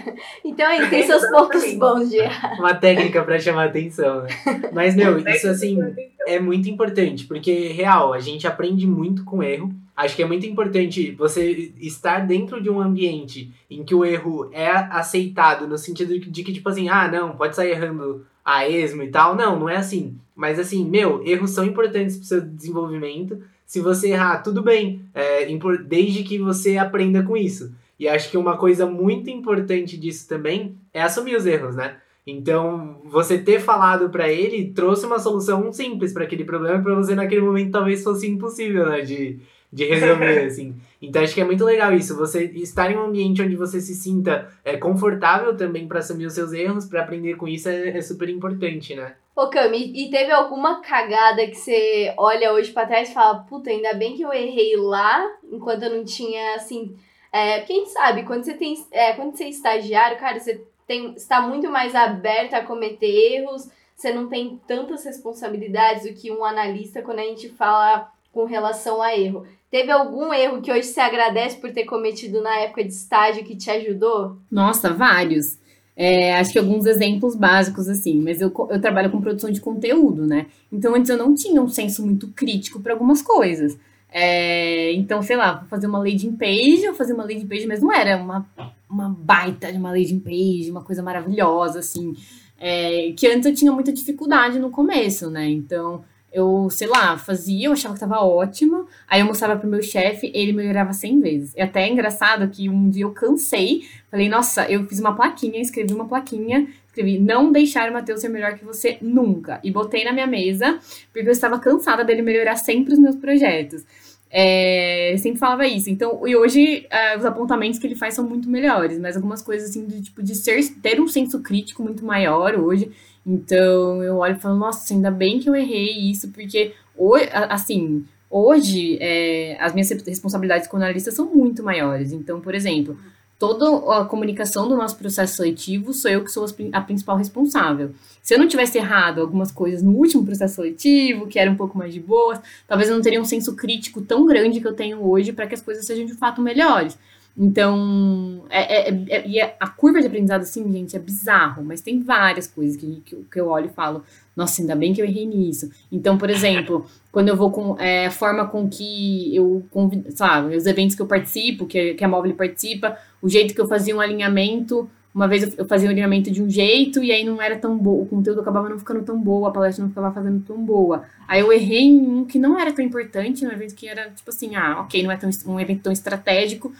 [0.42, 2.58] Então aí tem seus pontos bons de errar.
[2.58, 4.28] Uma técnica pra chamar atenção, né?
[4.72, 5.78] Mas, meu, isso assim
[6.26, 9.70] é muito importante, porque, real, a gente aprende muito com erro.
[9.94, 14.48] Acho que é muito importante você estar dentro de um ambiente em que o erro
[14.52, 19.02] é aceitado, no sentido de que, tipo assim, ah, não, pode sair errando a esmo
[19.02, 19.36] e tal.
[19.36, 20.16] Não, não é assim.
[20.34, 23.42] Mas, assim, meu, erros são importantes pro seu desenvolvimento.
[23.68, 25.46] Se você errar, tudo bem, é,
[25.84, 27.70] desde que você aprenda com isso.
[28.00, 31.98] E acho que uma coisa muito importante disso também é assumir os erros, né?
[32.26, 37.14] Então, você ter falado pra ele trouxe uma solução simples para aquele problema, para você
[37.14, 39.38] naquele momento talvez fosse impossível, né, de,
[39.70, 40.74] de resolver, assim.
[41.00, 43.94] Então, acho que é muito legal isso, você estar em um ambiente onde você se
[43.94, 48.00] sinta é, confortável também para assumir os seus erros, para aprender com isso é, é
[48.00, 49.14] super importante, né?
[49.36, 53.70] Ô Cami, e teve alguma cagada que você olha hoje pra trás e fala, puta,
[53.70, 56.96] ainda bem que eu errei lá, enquanto eu não tinha, assim...
[57.30, 58.74] É, gente sabe, quando você tem.
[58.90, 63.68] É, quando você é estagiário, cara, você tem, está muito mais aberto a cometer erros,
[63.94, 69.02] você não tem tantas responsabilidades do que um analista quando a gente fala com relação
[69.02, 69.44] a erro.
[69.68, 73.56] Teve algum erro que hoje você agradece por ter cometido na época de estágio que
[73.56, 74.36] te ajudou?
[74.48, 75.58] Nossa, vários.
[75.96, 80.24] É, acho que alguns exemplos básicos, assim, mas eu, eu trabalho com produção de conteúdo,
[80.24, 80.46] né?
[80.70, 83.76] Então antes eu não tinha um senso muito crítico para algumas coisas.
[84.08, 87.82] É, então, sei lá, vou fazer uma landing page, eu fazer uma landing page, mas
[87.82, 88.46] não era uma,
[88.88, 92.14] uma baita de uma landing page, uma coisa maravilhosa, assim.
[92.56, 95.48] É, que antes eu tinha muita dificuldade no começo, né?
[95.48, 99.82] Então, eu, sei lá, fazia, eu achava que tava ótima, aí eu mostrava pro meu
[99.82, 101.52] chefe, ele melhorava 100 vezes.
[101.56, 105.94] É até engraçado que um dia eu cansei, falei, nossa, eu fiz uma plaquinha, escrevi
[105.94, 109.60] uma plaquinha, escrevi, não deixar o Matheus ser melhor que você nunca.
[109.64, 110.78] E botei na minha mesa,
[111.12, 113.84] porque eu estava cansada dele melhorar sempre os meus projetos.
[114.30, 115.88] é, sempre falava isso.
[115.90, 119.70] Então, e hoje é, os apontamentos que ele faz são muito melhores, mas algumas coisas
[119.70, 122.90] assim de tipo de ser ter um senso crítico muito maior hoje.
[123.28, 128.06] Então eu olho e falo, nossa, ainda bem que eu errei isso, porque hoje, assim,
[128.30, 132.10] hoje é, as minhas responsabilidades como analista são muito maiores.
[132.10, 132.96] Então, por exemplo,
[133.38, 137.90] toda a comunicação do nosso processo seletivo sou eu que sou a principal responsável.
[138.22, 141.76] Se eu não tivesse errado algumas coisas no último processo seletivo, que era um pouco
[141.76, 145.06] mais de boas, talvez eu não teria um senso crítico tão grande que eu tenho
[145.06, 146.98] hoje para que as coisas sejam de fato melhores.
[147.40, 152.00] Então, é, é, é, é, a curva de aprendizado, assim, gente, é bizarro, mas tem
[152.00, 154.02] várias coisas que, que, que, eu olho e falo,
[154.34, 155.70] nossa, ainda bem que eu errei nisso.
[155.92, 160.56] Então, por exemplo, quando eu vou com é, a forma com que eu convido, sabe,
[160.56, 163.94] os eventos que eu participo, que, que a Móvel participa, o jeito que eu fazia
[163.94, 167.56] um alinhamento, uma vez eu fazia um alinhamento de um jeito e aí não era
[167.56, 170.56] tão bom, o conteúdo acabava não ficando tão boa, a palestra não ficava fazendo tão
[170.56, 171.04] boa.
[171.26, 174.28] Aí eu errei em um que não era tão importante, um evento que era tipo
[174.28, 176.72] assim, ah, ok, não é tão, um evento tão estratégico,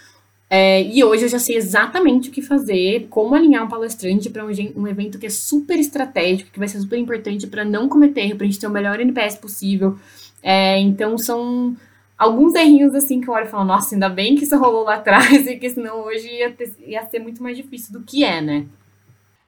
[0.51, 4.45] é, e hoje eu já sei exatamente o que fazer, como alinhar um palestrante para
[4.45, 8.23] um, um, evento que é super estratégico, que vai ser super importante para não cometer
[8.23, 9.99] erro, para a gente ter o melhor NPS possível.
[10.43, 11.77] É, então são
[12.17, 14.95] alguns errinhos assim que eu olho e falo, nossa, ainda bem que isso rolou lá
[14.95, 18.41] atrás, e que senão hoje ia, ter, ia ser muito mais difícil do que é,
[18.41, 18.67] né?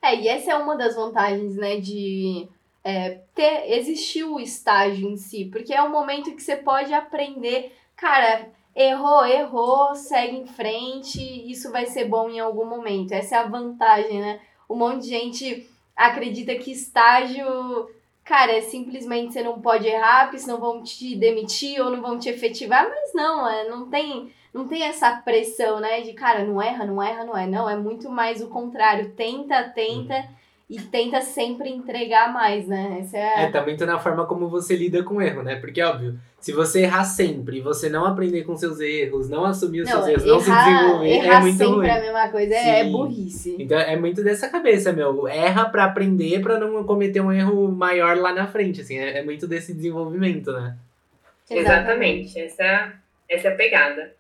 [0.03, 2.47] É, e essa é uma das vantagens, né, de
[2.85, 7.73] é, ter, existir o estágio em si, porque é um momento que você pode aprender,
[7.97, 13.13] cara Errou, errou, segue em frente, isso vai ser bom em algum momento.
[13.13, 14.41] Essa é a vantagem, né?
[14.69, 17.45] Um monte de gente acredita que estágio,
[18.25, 22.19] cara, é simplesmente você não pode errar, porque senão vão te demitir ou não vão
[22.19, 26.63] te efetivar, mas não, é, não tem, não tem essa pressão, né, de cara, não
[26.63, 27.47] erra, não erra, não é.
[27.47, 29.13] Não, é muito mais o contrário.
[29.15, 30.15] Tenta, tenta.
[30.15, 30.40] Uhum
[30.71, 32.99] e tenta sempre entregar mais, né?
[33.01, 35.57] Essa é, é, tá muito na forma como você lida com o erro, né?
[35.57, 39.81] Porque, óbvio, se você errar sempre e você não aprender com seus erros, não assumir
[39.81, 41.87] os não, seus erros, errar, não se desenvolver, é errar é muito sempre ruim.
[41.89, 43.57] é a mesma coisa, é, é burrice.
[43.59, 45.27] Então é muito dessa cabeça, meu.
[45.27, 48.97] Erra para aprender, para não cometer um erro maior lá na frente, assim.
[48.97, 50.77] É, é muito desse desenvolvimento, né?
[51.51, 52.39] Exatamente.
[52.39, 52.93] Essa,
[53.29, 54.13] essa é a pegada.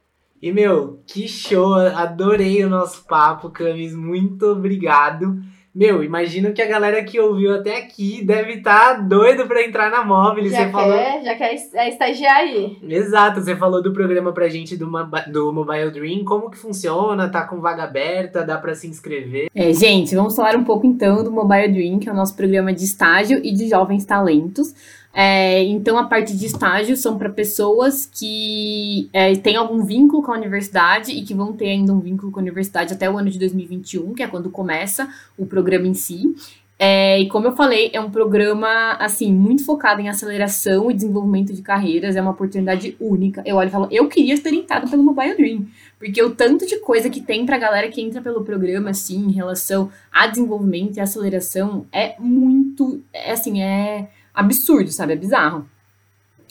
[0.42, 1.74] E, meu, que show!
[1.74, 3.94] Adorei o nosso papo, Camis.
[3.94, 5.40] Muito obrigado.
[5.72, 9.88] Meu, imagino que a galera que ouviu até aqui deve estar tá doido para entrar
[9.88, 10.44] na móvel.
[10.44, 11.24] Já você quer, falou...
[11.24, 12.76] já quer é estagiar aí.
[12.88, 14.90] Exato, você falou do programa pra gente do,
[15.28, 19.48] do Mobile Dream, como que funciona, tá com vaga aberta, dá para se inscrever.
[19.54, 22.72] É, gente, vamos falar um pouco então do Mobile Dream, que é o nosso programa
[22.72, 24.74] de estágio e de jovens talentos.
[25.12, 30.32] É, então, a parte de estágio são para pessoas que é, têm algum vínculo com
[30.32, 33.28] a universidade e que vão ter ainda um vínculo com a universidade até o ano
[33.28, 36.34] de 2021, que é quando começa o programa em si.
[36.82, 41.52] É, e como eu falei, é um programa, assim, muito focado em aceleração e desenvolvimento
[41.52, 43.42] de carreiras, é uma oportunidade única.
[43.44, 45.66] Eu olho e falo, eu queria ter entrado pelo Mobile Dream,
[45.98, 49.30] porque o tanto de coisa que tem pra galera que entra pelo programa, assim, em
[49.30, 55.12] relação a desenvolvimento e aceleração, é muito, é, assim, é absurdo, sabe?
[55.12, 55.68] É bizarro.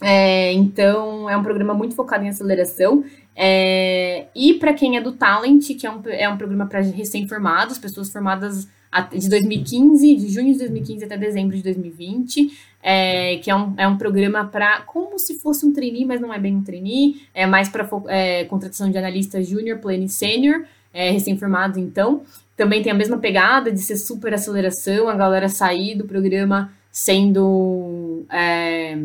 [0.02, 3.04] É, então, é um programa muito focado em aceleração.
[3.36, 7.78] É, e para quem é do Talent, que é um, é um programa para recém-formados,
[7.78, 8.68] pessoas formadas
[9.16, 13.88] de 2015, de junho de 2015 até dezembro de 2020, é, que é um, é
[13.88, 17.46] um programa para, como se fosse um trainee, mas não é bem um trainee, é
[17.46, 20.64] mais para é, contratação de analistas júnior, pleno e sênior,
[20.94, 22.24] é, recém-formados então.
[22.58, 28.26] Também tem a mesma pegada de ser super aceleração, a galera sair do programa sendo,
[28.30, 28.98] é,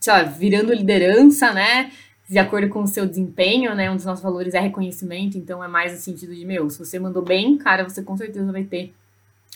[0.00, 1.92] sei lá, virando liderança, né?
[2.28, 3.88] De acordo com o seu desempenho, né?
[3.88, 6.98] Um dos nossos valores é reconhecimento, então é mais no sentido de, meu, se você
[6.98, 8.92] mandou bem, cara, você com certeza vai ter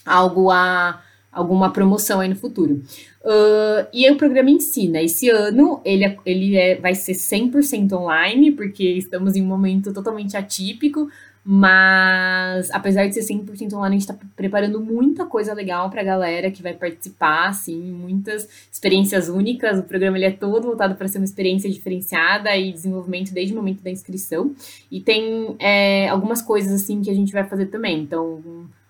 [0.06, 1.02] algo a
[1.32, 2.80] alguma promoção aí no futuro.
[3.24, 5.02] Uh, e o programa ensina.
[5.02, 9.92] Esse ano ele, é, ele é, vai ser 100% online, porque estamos em um momento
[9.92, 11.10] totalmente atípico,
[11.46, 16.50] mas, apesar de ser 100% online, a gente tá preparando muita coisa legal pra galera
[16.50, 19.78] que vai participar, assim, muitas experiências únicas.
[19.78, 23.56] O programa ele é todo voltado para ser uma experiência diferenciada e desenvolvimento desde o
[23.56, 24.54] momento da inscrição.
[24.90, 28.00] E tem é, algumas coisas, assim, que a gente vai fazer também.
[28.00, 28.42] Então,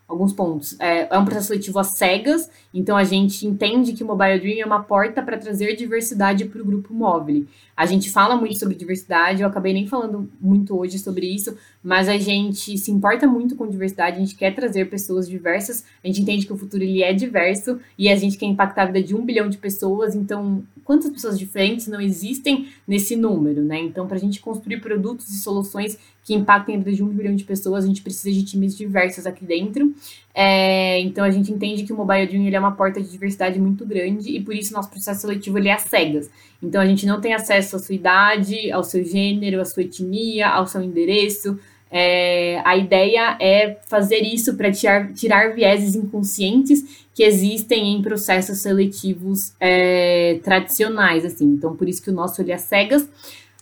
[0.08, 0.78] alguns pontos.
[0.78, 4.60] É, é, um processo seletivo às cegas, então a gente entende que o Mobile Dream
[4.60, 7.44] é uma porta para trazer diversidade para o grupo móvel.
[7.76, 12.08] A gente fala muito sobre diversidade, eu acabei nem falando muito hoje sobre isso, mas
[12.08, 16.20] a gente se importa muito com diversidade, a gente quer trazer pessoas diversas, a gente
[16.20, 19.14] entende que o futuro ele é diverso e a gente quer impactar a vida de
[19.14, 23.80] um bilhão de pessoas, então quantas pessoas diferentes não existem nesse número, né?
[23.80, 27.36] Então, para a gente construir produtos e soluções que impactem a vida de um milhão
[27.36, 29.94] de pessoas, a gente precisa de times diversos aqui dentro.
[30.34, 33.60] É, então a gente entende que o Mobile Dream ele é uma porta de diversidade
[33.60, 36.30] muito grande e por isso nosso processo seletivo ele é às cegas.
[36.62, 40.48] Então a gente não tem acesso à sua idade, ao seu gênero, à sua etnia,
[40.48, 41.58] ao seu endereço.
[41.90, 48.58] É, a ideia é fazer isso para tirar, tirar vieses inconscientes que existem em processos
[48.58, 51.44] seletivos é, tradicionais, assim.
[51.44, 53.08] Então, por isso que o nosso ele é cegas.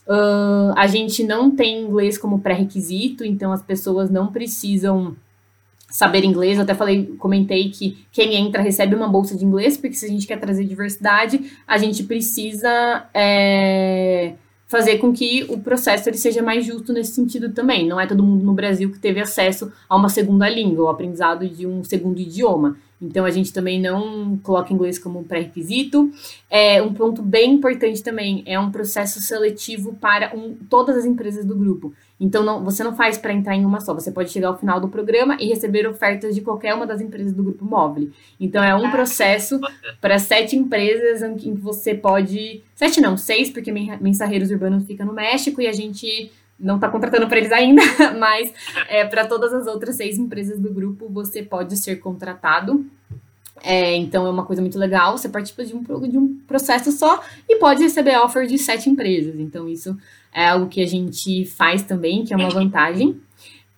[0.07, 5.17] Uh, a gente não tem inglês como pré-requisito, então as pessoas não precisam
[5.89, 6.57] saber inglês.
[6.57, 10.09] Eu até falei, comentei que quem entra recebe uma bolsa de inglês, porque se a
[10.09, 14.35] gente quer trazer diversidade, a gente precisa é,
[14.73, 17.87] fazer com que o processo ele seja mais justo nesse sentido também.
[17.87, 21.47] Não é todo mundo no Brasil que teve acesso a uma segunda língua, o aprendizado
[21.47, 22.79] de um segundo idioma.
[22.99, 26.11] Então a gente também não coloca inglês como pré-requisito.
[26.49, 31.45] É, um ponto bem importante também é um processo seletivo para um, todas as empresas
[31.45, 31.93] do grupo.
[32.23, 34.79] Então não, você não faz para entrar em uma só, você pode chegar ao final
[34.79, 38.11] do programa e receber ofertas de qualquer uma das empresas do grupo móvel.
[38.39, 39.61] Então é um ah, processo
[40.01, 42.63] para sete empresas em que você pode.
[42.77, 47.27] Sete não, seis, porque Mensarreiros Urbanos fica no México e a gente não está contratando
[47.27, 47.83] para eles ainda,
[48.17, 48.55] mas
[48.89, 52.87] é, para todas as outras seis empresas do grupo você pode ser contratado.
[53.65, 55.19] É, então é uma coisa muito legal.
[55.19, 59.35] Você participa de um, de um processo só e pode receber offer de sete empresas.
[59.41, 59.97] Então, isso
[60.35, 63.21] é algo que a gente faz também, que é uma vantagem.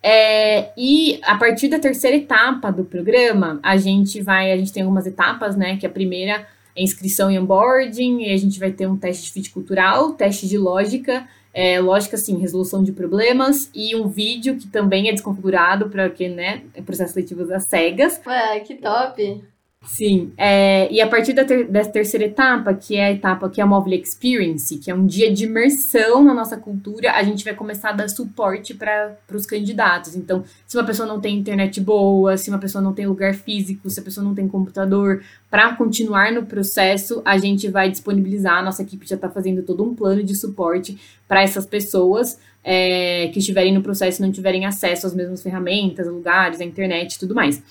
[0.02, 4.82] É, e a partir da terceira etapa do programa, a gente vai, a gente tem
[4.82, 5.76] algumas etapas, né?
[5.76, 6.46] Que a primeira
[6.76, 10.46] é inscrição e onboarding, e a gente vai ter um teste de fit cultural, teste
[10.46, 15.88] de lógica é, lógica, assim, resolução de problemas e um vídeo que também é desconfigurado
[15.88, 18.20] para que, né, é processo seletivo às cegas.
[18.26, 19.40] Ué, que top!
[19.86, 23.60] Sim, é, e a partir da, ter, da, terceira etapa, que é a etapa que
[23.60, 27.44] é a Mobile Experience, que é um dia de imersão na nossa cultura, a gente
[27.44, 30.16] vai começar a dar suporte para os candidatos.
[30.16, 33.90] Então, se uma pessoa não tem internet boa, se uma pessoa não tem lugar físico,
[33.90, 38.62] se a pessoa não tem computador, para continuar no processo, a gente vai disponibilizar, a
[38.62, 43.38] nossa equipe já está fazendo todo um plano de suporte para essas pessoas é, que
[43.38, 47.34] estiverem no processo e não tiverem acesso às mesmas ferramentas, lugares, a internet e tudo
[47.34, 47.62] mais.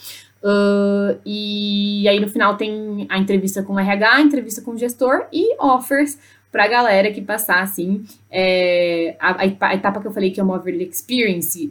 [0.43, 4.77] Uh, e aí no final tem a entrevista com o RH, a entrevista com o
[4.77, 6.17] gestor e offers
[6.51, 10.43] para a galera que passar, assim, é, a, a, etapa que eu falei que é
[10.43, 11.67] uma Overly Experience,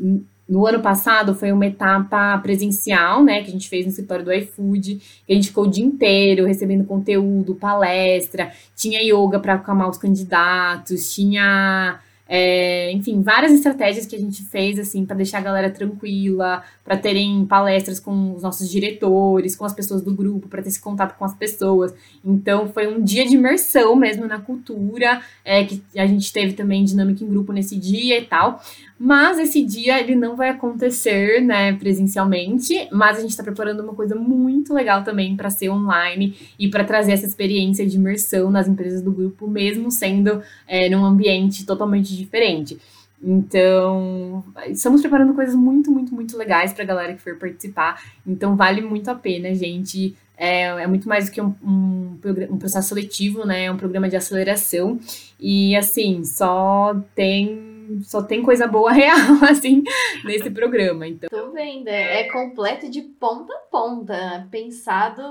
[0.48, 4.32] no ano passado foi uma etapa presencial, né, que a gente fez no escritório do
[4.32, 9.88] iFood, que a gente ficou o dia inteiro recebendo conteúdo, palestra, tinha yoga para acalmar
[9.88, 12.00] os candidatos, tinha
[12.35, 16.97] é, enfim, várias estratégias que a gente fez, assim, para deixar a galera tranquila, para
[16.97, 21.14] terem palestras com os nossos diretores, com as pessoas do grupo, para ter esse contato
[21.18, 21.93] com as pessoas.
[22.24, 26.83] Então, foi um dia de imersão mesmo na cultura, é, que a gente teve também
[26.85, 28.62] dinâmica em grupo nesse dia e tal.
[29.05, 33.94] Mas esse dia ele não vai acontecer, né, presencialmente, mas a gente está preparando uma
[33.94, 38.68] coisa muito legal também para ser online e para trazer essa experiência de imersão nas
[38.68, 42.78] empresas do grupo, mesmo sendo é, num ambiente totalmente diferente.
[43.20, 48.00] Então, estamos preparando coisas muito, muito, muito legais para a galera que for participar.
[48.24, 50.14] Então, vale muito a pena, gente.
[50.36, 52.18] É, é muito mais do que um, um,
[52.50, 53.64] um processo seletivo, né?
[53.64, 55.00] É um programa de aceleração.
[55.40, 57.71] E, assim, só tem
[58.03, 59.18] só tem coisa boa real,
[59.49, 59.83] assim,
[60.24, 61.07] nesse programa.
[61.07, 61.28] Então.
[61.28, 64.49] Tô vendo, é, é completo de ponta a ponta.
[64.51, 65.22] Pensado,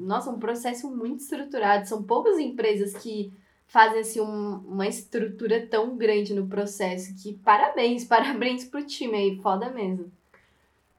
[0.00, 1.88] nossa, um processo muito estruturado.
[1.88, 3.32] São poucas empresas que
[3.66, 9.40] fazem assim um, uma estrutura tão grande no processo que parabéns, parabéns pro time aí,
[9.42, 10.10] foda mesmo.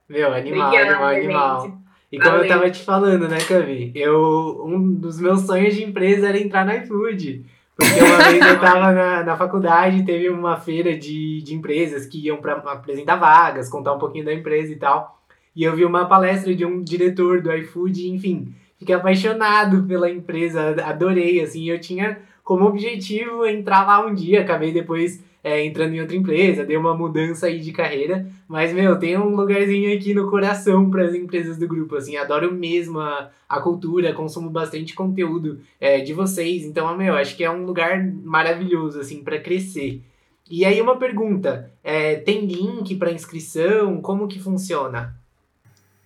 [0.08, 1.62] Meu, animal, Obrigada, animal, animal.
[1.62, 1.90] Gente.
[2.12, 2.44] E como Valeu.
[2.46, 3.92] eu tava te falando, né, Cami?
[3.94, 7.46] Eu, um dos meus sonhos de empresa era entrar na iFood.
[7.80, 12.26] Porque uma vez eu estava na, na faculdade, teve uma feira de, de empresas que
[12.26, 15.18] iam para apresentar vagas, contar um pouquinho da empresa e tal.
[15.56, 20.76] E eu vi uma palestra de um diretor do iFood, enfim, fiquei apaixonado pela empresa,
[20.84, 26.02] adorei, assim, eu tinha como objetivo entrar lá um dia, acabei depois é, entrando em
[26.02, 30.30] outra empresa, dei uma mudança aí de carreira, mas, meu, tem um lugarzinho aqui no
[30.30, 35.60] coração para as empresas do grupo, assim, adoro mesmo a, a cultura, consumo bastante conteúdo
[35.80, 40.02] é, de vocês, então, meu, acho que é um lugar maravilhoso, assim, para crescer.
[40.50, 44.02] E aí uma pergunta, é, tem link para inscrição?
[44.02, 45.16] Como que funciona?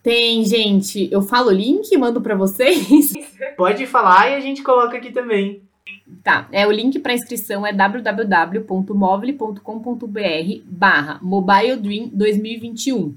[0.04, 1.08] Tem, gente.
[1.10, 3.14] Eu falo link, mando para vocês.
[3.56, 5.64] Pode falar e a gente coloca aqui também.
[6.24, 13.14] Tá, é, o link para inscrição é www.mobile.com.br barra Mobile Dream 2021.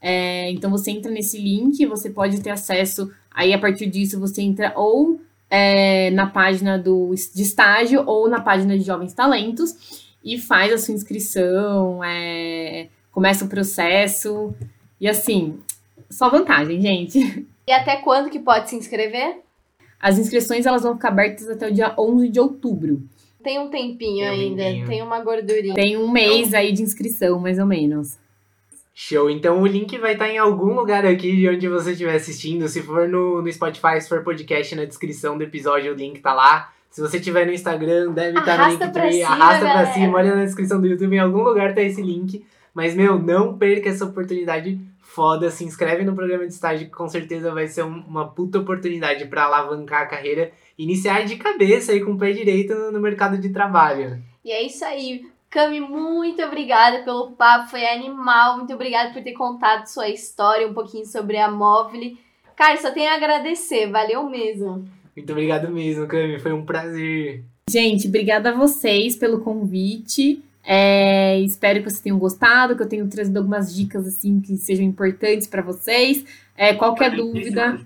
[0.00, 4.40] É, então você entra nesse link, você pode ter acesso, aí a partir disso você
[4.40, 10.06] entra ou é, na página do, de estágio ou na página de Jovens Talentos.
[10.24, 14.54] e faz a sua inscrição, é, começa o processo.
[15.00, 15.58] E assim,
[16.10, 17.46] só vantagem, gente.
[17.68, 19.40] E até quando que pode se inscrever?
[20.06, 23.02] As inscrições elas vão ficar abertas até o dia 11 de outubro.
[23.42, 24.86] Tem um tempinho Tem um ainda, tempinho.
[24.86, 25.74] tem uma gordurinha.
[25.74, 28.16] Tem um mês aí de inscrição, mais ou menos.
[28.94, 29.28] Show.
[29.28, 32.68] Então o link vai estar em algum lugar aqui de onde você estiver assistindo.
[32.68, 36.32] Se for no, no Spotify, se for podcast, na descrição do episódio, o link tá
[36.32, 36.72] lá.
[36.88, 39.12] Se você tiver no Instagram, deve estar no Arrasta link pra também.
[39.20, 39.92] cima, Arrasta pra galera.
[39.92, 42.44] cima, olha na descrição do YouTube, em algum lugar tá esse link.
[42.72, 44.78] Mas, meu, não perca essa oportunidade
[45.16, 45.50] foda.
[45.50, 49.24] Se inscreve no programa de estágio, que com certeza vai ser um- uma puta oportunidade
[49.26, 50.52] pra alavancar a carreira.
[50.78, 54.22] Iniciar de cabeça aí com o pé direito no, no mercado de trabalho.
[54.44, 55.24] E é isso aí.
[55.48, 58.58] Cami, muito obrigada pelo papo, foi animal.
[58.58, 62.12] Muito obrigada por ter contado sua história, um pouquinho sobre a Móvel.
[62.54, 64.84] Cara, só tenho a agradecer, valeu mesmo.
[65.16, 66.38] Muito obrigado mesmo, Cami.
[66.38, 67.42] Foi um prazer.
[67.70, 70.42] Gente, obrigada a vocês pelo convite.
[70.68, 74.84] É, espero que vocês tenham gostado, que eu tenha trazido algumas dicas assim que sejam
[74.84, 76.24] importantes para vocês.
[76.56, 77.78] É, qualquer dúvida,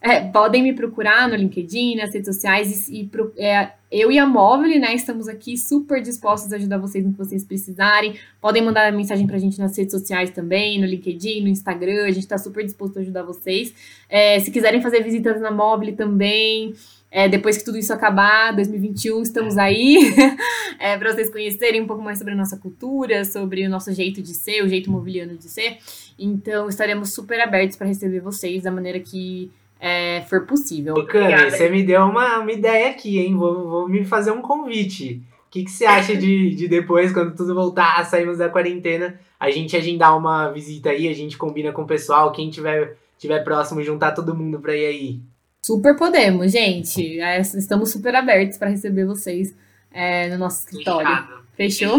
[0.00, 3.10] é, podem me procurar no LinkedIn, nas redes sociais e, e
[3.42, 7.18] é, eu e a Móvel, né, estamos aqui super dispostos a ajudar vocês no que
[7.18, 8.14] vocês precisarem.
[8.40, 12.20] Podem mandar mensagem pra gente nas redes sociais também, no LinkedIn, no Instagram, a gente
[12.20, 13.74] está super disposto a ajudar vocês.
[14.08, 16.74] É, se quiserem fazer visitas na Móvel também,
[17.10, 20.14] é, depois que tudo isso acabar, 2021, estamos aí
[20.78, 24.20] é, para vocês conhecerem um pouco mais sobre a nossa cultura, sobre o nosso jeito
[24.20, 25.78] de ser, o jeito mobiliano de ser.
[26.18, 29.50] Então, estaremos super abertos para receber vocês da maneira que
[29.80, 30.94] é, for possível.
[30.94, 33.36] Ô, Cami, você me deu uma, uma ideia aqui, hein?
[33.36, 35.22] Vou, vou me fazer um convite.
[35.46, 39.50] O que, que você acha de, de depois, quando tudo voltar, sairmos da quarentena, a
[39.50, 43.82] gente agendar uma visita aí, a gente combina com o pessoal, quem tiver, tiver próximo,
[43.82, 45.20] juntar todo mundo pra ir aí.
[45.68, 47.20] Super podemos, gente.
[47.20, 49.54] É, estamos super abertos para receber vocês
[49.92, 51.28] é, no nosso escritório.
[51.54, 51.98] Fechou?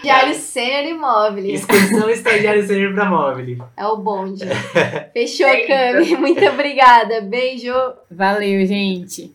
[0.00, 1.44] Diário Sênior Imóvel.
[1.44, 3.68] Excursão estagiário sênior pra móvel.
[3.76, 4.46] É o bonde.
[5.12, 6.16] Fechou, Cami.
[6.16, 7.20] Muito obrigada.
[7.20, 7.74] Beijo.
[8.10, 9.30] Valeu, gente.